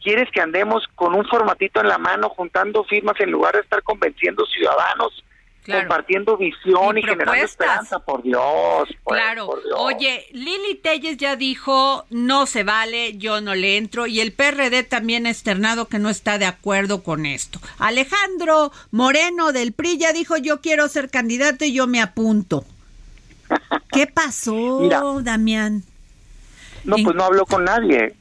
[0.06, 3.82] quieres que andemos con un formatito en la mano juntando firmas en lugar de estar
[3.82, 5.24] convenciendo ciudadanos
[5.66, 8.88] compartiendo visión y, generando esperanza, por Dios.
[9.02, 9.48] Pues, claro.
[9.78, 14.84] Oye, Lili Telles ya dijo, no se vale, yo no le entro, y el PRD
[14.84, 17.58] también ha externado que no está de acuerdo con esto.
[17.80, 22.64] Alejandro Moreno del PRI ya dijo, yo quiero ser candidato y yo me apunto.
[23.90, 24.88] ¿Qué pasó,
[25.20, 25.82] Damián?
[26.84, 28.14] No, pues no habló con nadie.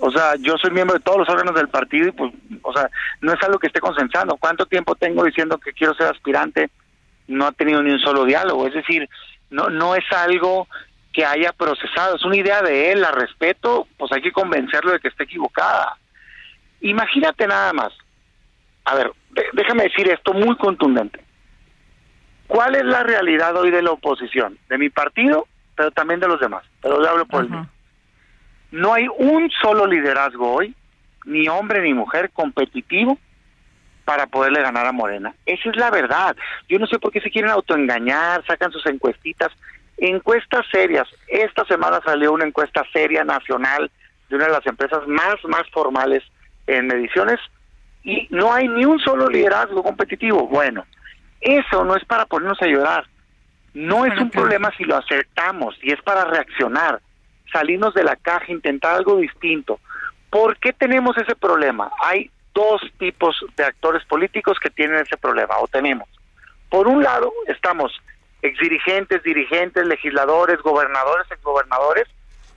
[0.00, 2.32] O sea, yo soy miembro de todos los órganos del partido y pues,
[2.62, 2.90] o sea,
[3.20, 4.36] no es algo que esté consensando.
[4.36, 6.70] ¿Cuánto tiempo tengo diciendo que quiero ser aspirante?
[7.28, 8.66] No ha tenido ni un solo diálogo.
[8.66, 9.08] Es decir,
[9.50, 10.66] no, no es algo
[11.12, 12.16] que haya procesado.
[12.16, 15.96] Es una idea de él, la respeto, pues hay que convencerlo de que esté equivocada.
[16.80, 17.92] Imagínate nada más.
[18.84, 19.12] A ver,
[19.52, 21.24] déjame decir esto muy contundente.
[22.46, 24.58] ¿Cuál es la realidad hoy de la oposición?
[24.68, 26.64] De mi partido, pero también de los demás.
[26.82, 27.66] Pero le hablo por el mío.
[28.74, 30.74] No hay un solo liderazgo hoy,
[31.26, 33.16] ni hombre ni mujer competitivo
[34.04, 35.32] para poderle ganar a Morena.
[35.46, 36.34] Esa es la verdad.
[36.68, 39.52] Yo no sé por qué se quieren autoengañar, sacan sus encuestitas.
[39.96, 41.06] Encuestas serias.
[41.28, 43.92] Esta semana salió una encuesta seria nacional
[44.28, 46.24] de una de las empresas más, más formales
[46.66, 47.38] en mediciones
[48.02, 50.48] y no hay ni un solo liderazgo competitivo.
[50.48, 50.84] Bueno,
[51.40, 53.06] eso no es para ponernos a llorar.
[53.72, 57.00] No es un problema si lo aceptamos y es para reaccionar
[57.54, 59.78] salirnos de la caja, intentar algo distinto.
[60.28, 61.90] ¿Por qué tenemos ese problema?
[62.02, 66.08] Hay dos tipos de actores políticos que tienen ese problema, o tenemos.
[66.68, 67.92] Por un lado, estamos
[68.42, 72.08] exdirigentes, dirigentes, legisladores, gobernadores, exgobernadores,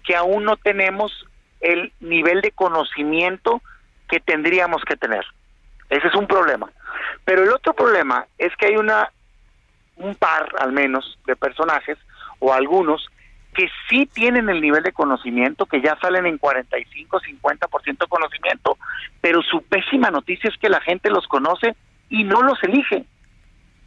[0.03, 1.27] que aún no tenemos
[1.61, 3.61] el nivel de conocimiento
[4.09, 5.25] que tendríamos que tener.
[5.89, 6.71] Ese es un problema.
[7.23, 9.11] Pero el otro problema es que hay una
[9.97, 11.97] un par al menos de personajes
[12.39, 13.07] o algunos
[13.57, 18.77] que sí tienen el nivel de conocimiento, que ya salen en 45, 50% de conocimiento,
[19.19, 21.75] pero su pésima noticia es que la gente los conoce
[22.07, 23.03] y no los elige.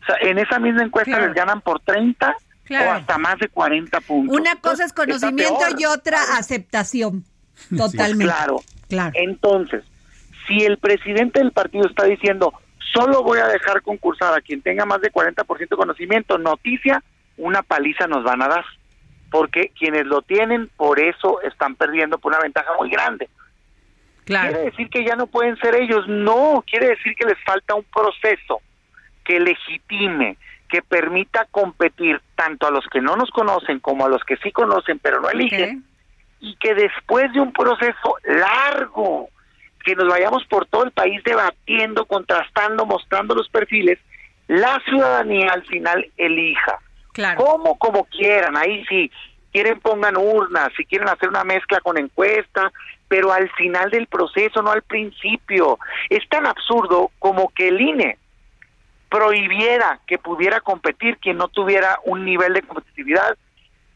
[0.02, 2.34] O sea, en esa misma encuesta les ganan por 30
[2.68, 4.36] o hasta más de 40 puntos.
[4.36, 7.24] Una cosa es conocimiento y otra aceptación.
[7.76, 8.24] Totalmente.
[8.24, 8.56] claro.
[8.88, 9.12] claro.
[9.14, 9.84] Entonces,
[10.48, 12.52] si el presidente del partido está diciendo,
[12.92, 17.04] solo voy a dejar concursar a quien tenga más de 40% de conocimiento, noticia,
[17.36, 18.64] una paliza nos van a dar
[19.30, 23.28] porque quienes lo tienen por eso están perdiendo por una ventaja muy grande.
[24.24, 24.50] Claro.
[24.52, 26.06] ¿Quiere decir que ya no pueden ser ellos?
[26.08, 28.60] No, quiere decir que les falta un proceso
[29.24, 30.36] que legitime,
[30.68, 34.52] que permita competir tanto a los que no nos conocen como a los que sí
[34.52, 35.84] conocen pero no eligen,
[36.40, 39.28] y que después de un proceso largo,
[39.84, 43.98] que nos vayamos por todo el país debatiendo, contrastando, mostrando los perfiles,
[44.46, 46.80] la ciudadanía al final elija
[47.12, 47.44] Claro.
[47.44, 49.10] Como, como quieran, ahí sí,
[49.52, 52.72] quieren pongan urnas, si quieren hacer una mezcla con encuesta,
[53.08, 55.78] pero al final del proceso, no al principio.
[56.08, 58.18] Es tan absurdo como que el INE
[59.08, 63.36] prohibiera que pudiera competir quien no tuviera un nivel de competitividad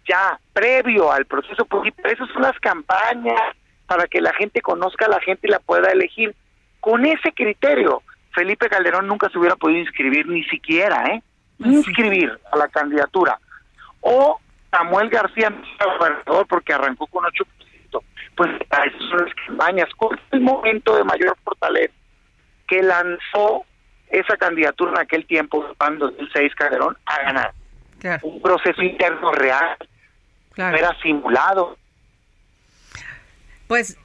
[0.06, 2.08] ya previo al proceso político.
[2.08, 3.40] Esas son las campañas
[3.86, 6.34] para que la gente conozca a la gente y la pueda elegir.
[6.80, 8.02] Con ese criterio,
[8.32, 11.22] Felipe Calderón nunca se hubiera podido inscribir ni siquiera, ¿eh?
[11.64, 13.38] Inscribir a la candidatura
[14.00, 14.40] o
[14.70, 15.52] Samuel García
[15.98, 18.02] gobernador porque arrancó con 8%,
[18.36, 19.88] pues a eso son las campañas.
[19.96, 21.94] ¿Cuál el momento de mayor fortaleza
[22.66, 23.64] que lanzó
[24.08, 27.52] esa candidatura en aquel tiempo, en 2006, Calderón, a ganar?
[28.22, 29.76] Un proceso interno real,
[30.56, 31.78] era simulado.
[33.66, 33.96] Pues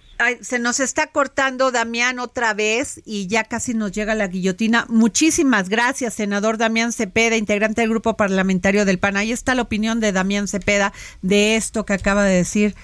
[0.41, 4.85] se nos está cortando Damián otra vez y ya casi nos llega la guillotina.
[4.89, 9.17] Muchísimas gracias, senador Damián Cepeda, integrante del grupo parlamentario del PAN.
[9.17, 12.75] Ahí está la opinión de Damián Cepeda de esto que acaba de decir.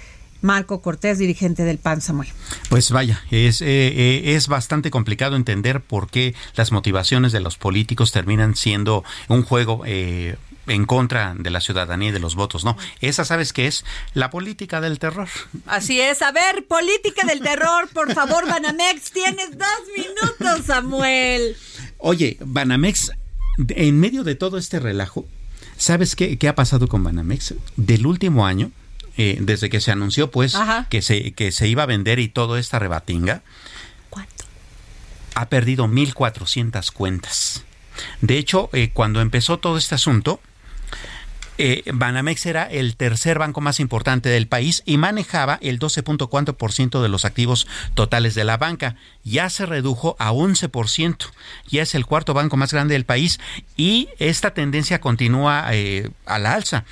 [0.41, 2.29] Marco Cortés, dirigente del PAN, Samuel.
[2.69, 7.57] Pues vaya, es, eh, eh, es bastante complicado entender por qué las motivaciones de los
[7.57, 10.35] políticos terminan siendo un juego eh,
[10.67, 12.77] en contra de la ciudadanía y de los votos, no.
[13.01, 13.85] Esa, ¿sabes qué es?
[14.13, 15.29] La política del terror.
[15.65, 16.21] Así es.
[16.21, 21.55] A ver, política del terror, por favor, Banamex, tienes dos minutos, Samuel.
[21.97, 23.11] Oye, Banamex,
[23.69, 25.25] en medio de todo este relajo,
[25.77, 27.55] ¿sabes qué, qué ha pasado con Banamex?
[27.75, 28.71] Del último año,
[29.17, 30.57] eh, desde que se anunció pues
[30.89, 33.43] que se, que se iba a vender y todo esta rebatinga,
[34.09, 34.43] ¿cuánto?
[35.35, 37.63] Ha perdido 1.400 cuentas.
[38.19, 40.41] De hecho, eh, cuando empezó todo este asunto,
[41.57, 47.09] eh, Banamex era el tercer banco más importante del país y manejaba el 12.4% de
[47.09, 48.95] los activos totales de la banca.
[49.23, 51.17] Ya se redujo a 11%.
[51.67, 53.39] Ya es el cuarto banco más grande del país
[53.77, 56.85] y esta tendencia continúa a la alza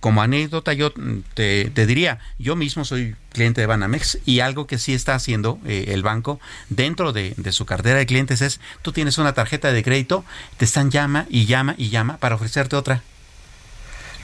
[0.00, 0.92] como anécdota yo
[1.34, 5.86] te, diría, yo mismo soy cliente de Banamex y algo que sí está haciendo eh,
[5.88, 10.24] el banco dentro de, su cartera de clientes es, tú tienes una tarjeta de crédito,
[10.56, 13.02] te están llama y llama y llama para ofrecerte otra.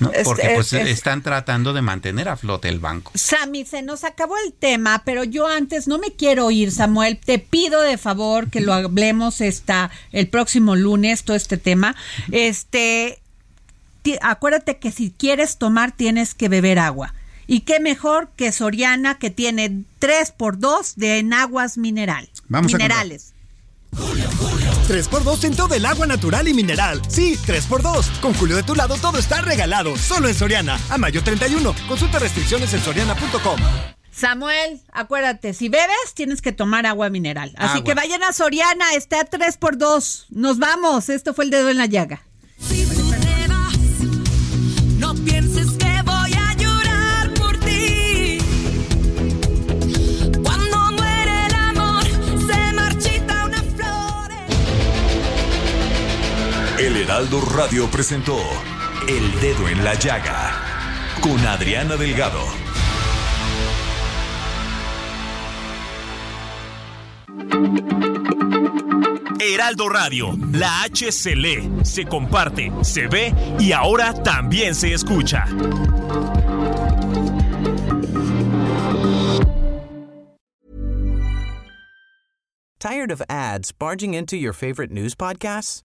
[0.00, 0.10] ¿No?
[0.24, 3.12] Porque pues están tratando de mantener a flote el banco.
[3.14, 7.18] Sammy, se nos acabó el tema, pero yo antes no me quiero ir, Samuel.
[7.18, 11.96] Te pido de favor que lo hablemos esta, el próximo lunes, todo este tema.
[12.30, 13.20] Este,
[14.20, 17.14] acuérdate que si quieres tomar tienes que beber agua.
[17.46, 23.32] Y qué mejor que Soriana que tiene 3 por 2 de en aguas mineral, minerales.
[24.86, 27.02] 3x2 en todo el agua natural y mineral.
[27.08, 28.20] Sí, 3x2.
[28.20, 29.96] Con Julio de tu lado todo está regalado.
[29.96, 30.78] Solo en Soriana.
[30.88, 31.74] A mayo 31.
[31.88, 33.60] Consulta restricciones en soriana.com.
[34.10, 37.54] Samuel, acuérdate, si bebes tienes que tomar agua mineral.
[37.58, 40.26] Así que vayan a Soriana, está a 3x2.
[40.30, 41.10] Nos vamos.
[41.10, 42.22] Esto fue el dedo en la llaga.
[45.16, 45.45] pienses que
[57.06, 58.36] Heraldo Radio presentó
[59.08, 60.60] El Dedo en la Llaga
[61.20, 62.44] con Adriana Delgado.
[69.38, 75.46] Heraldo Radio, la H se lee, se comparte, se ve y ahora también se escucha.
[82.80, 85.85] Tired of ads barging into your favorite news podcasts?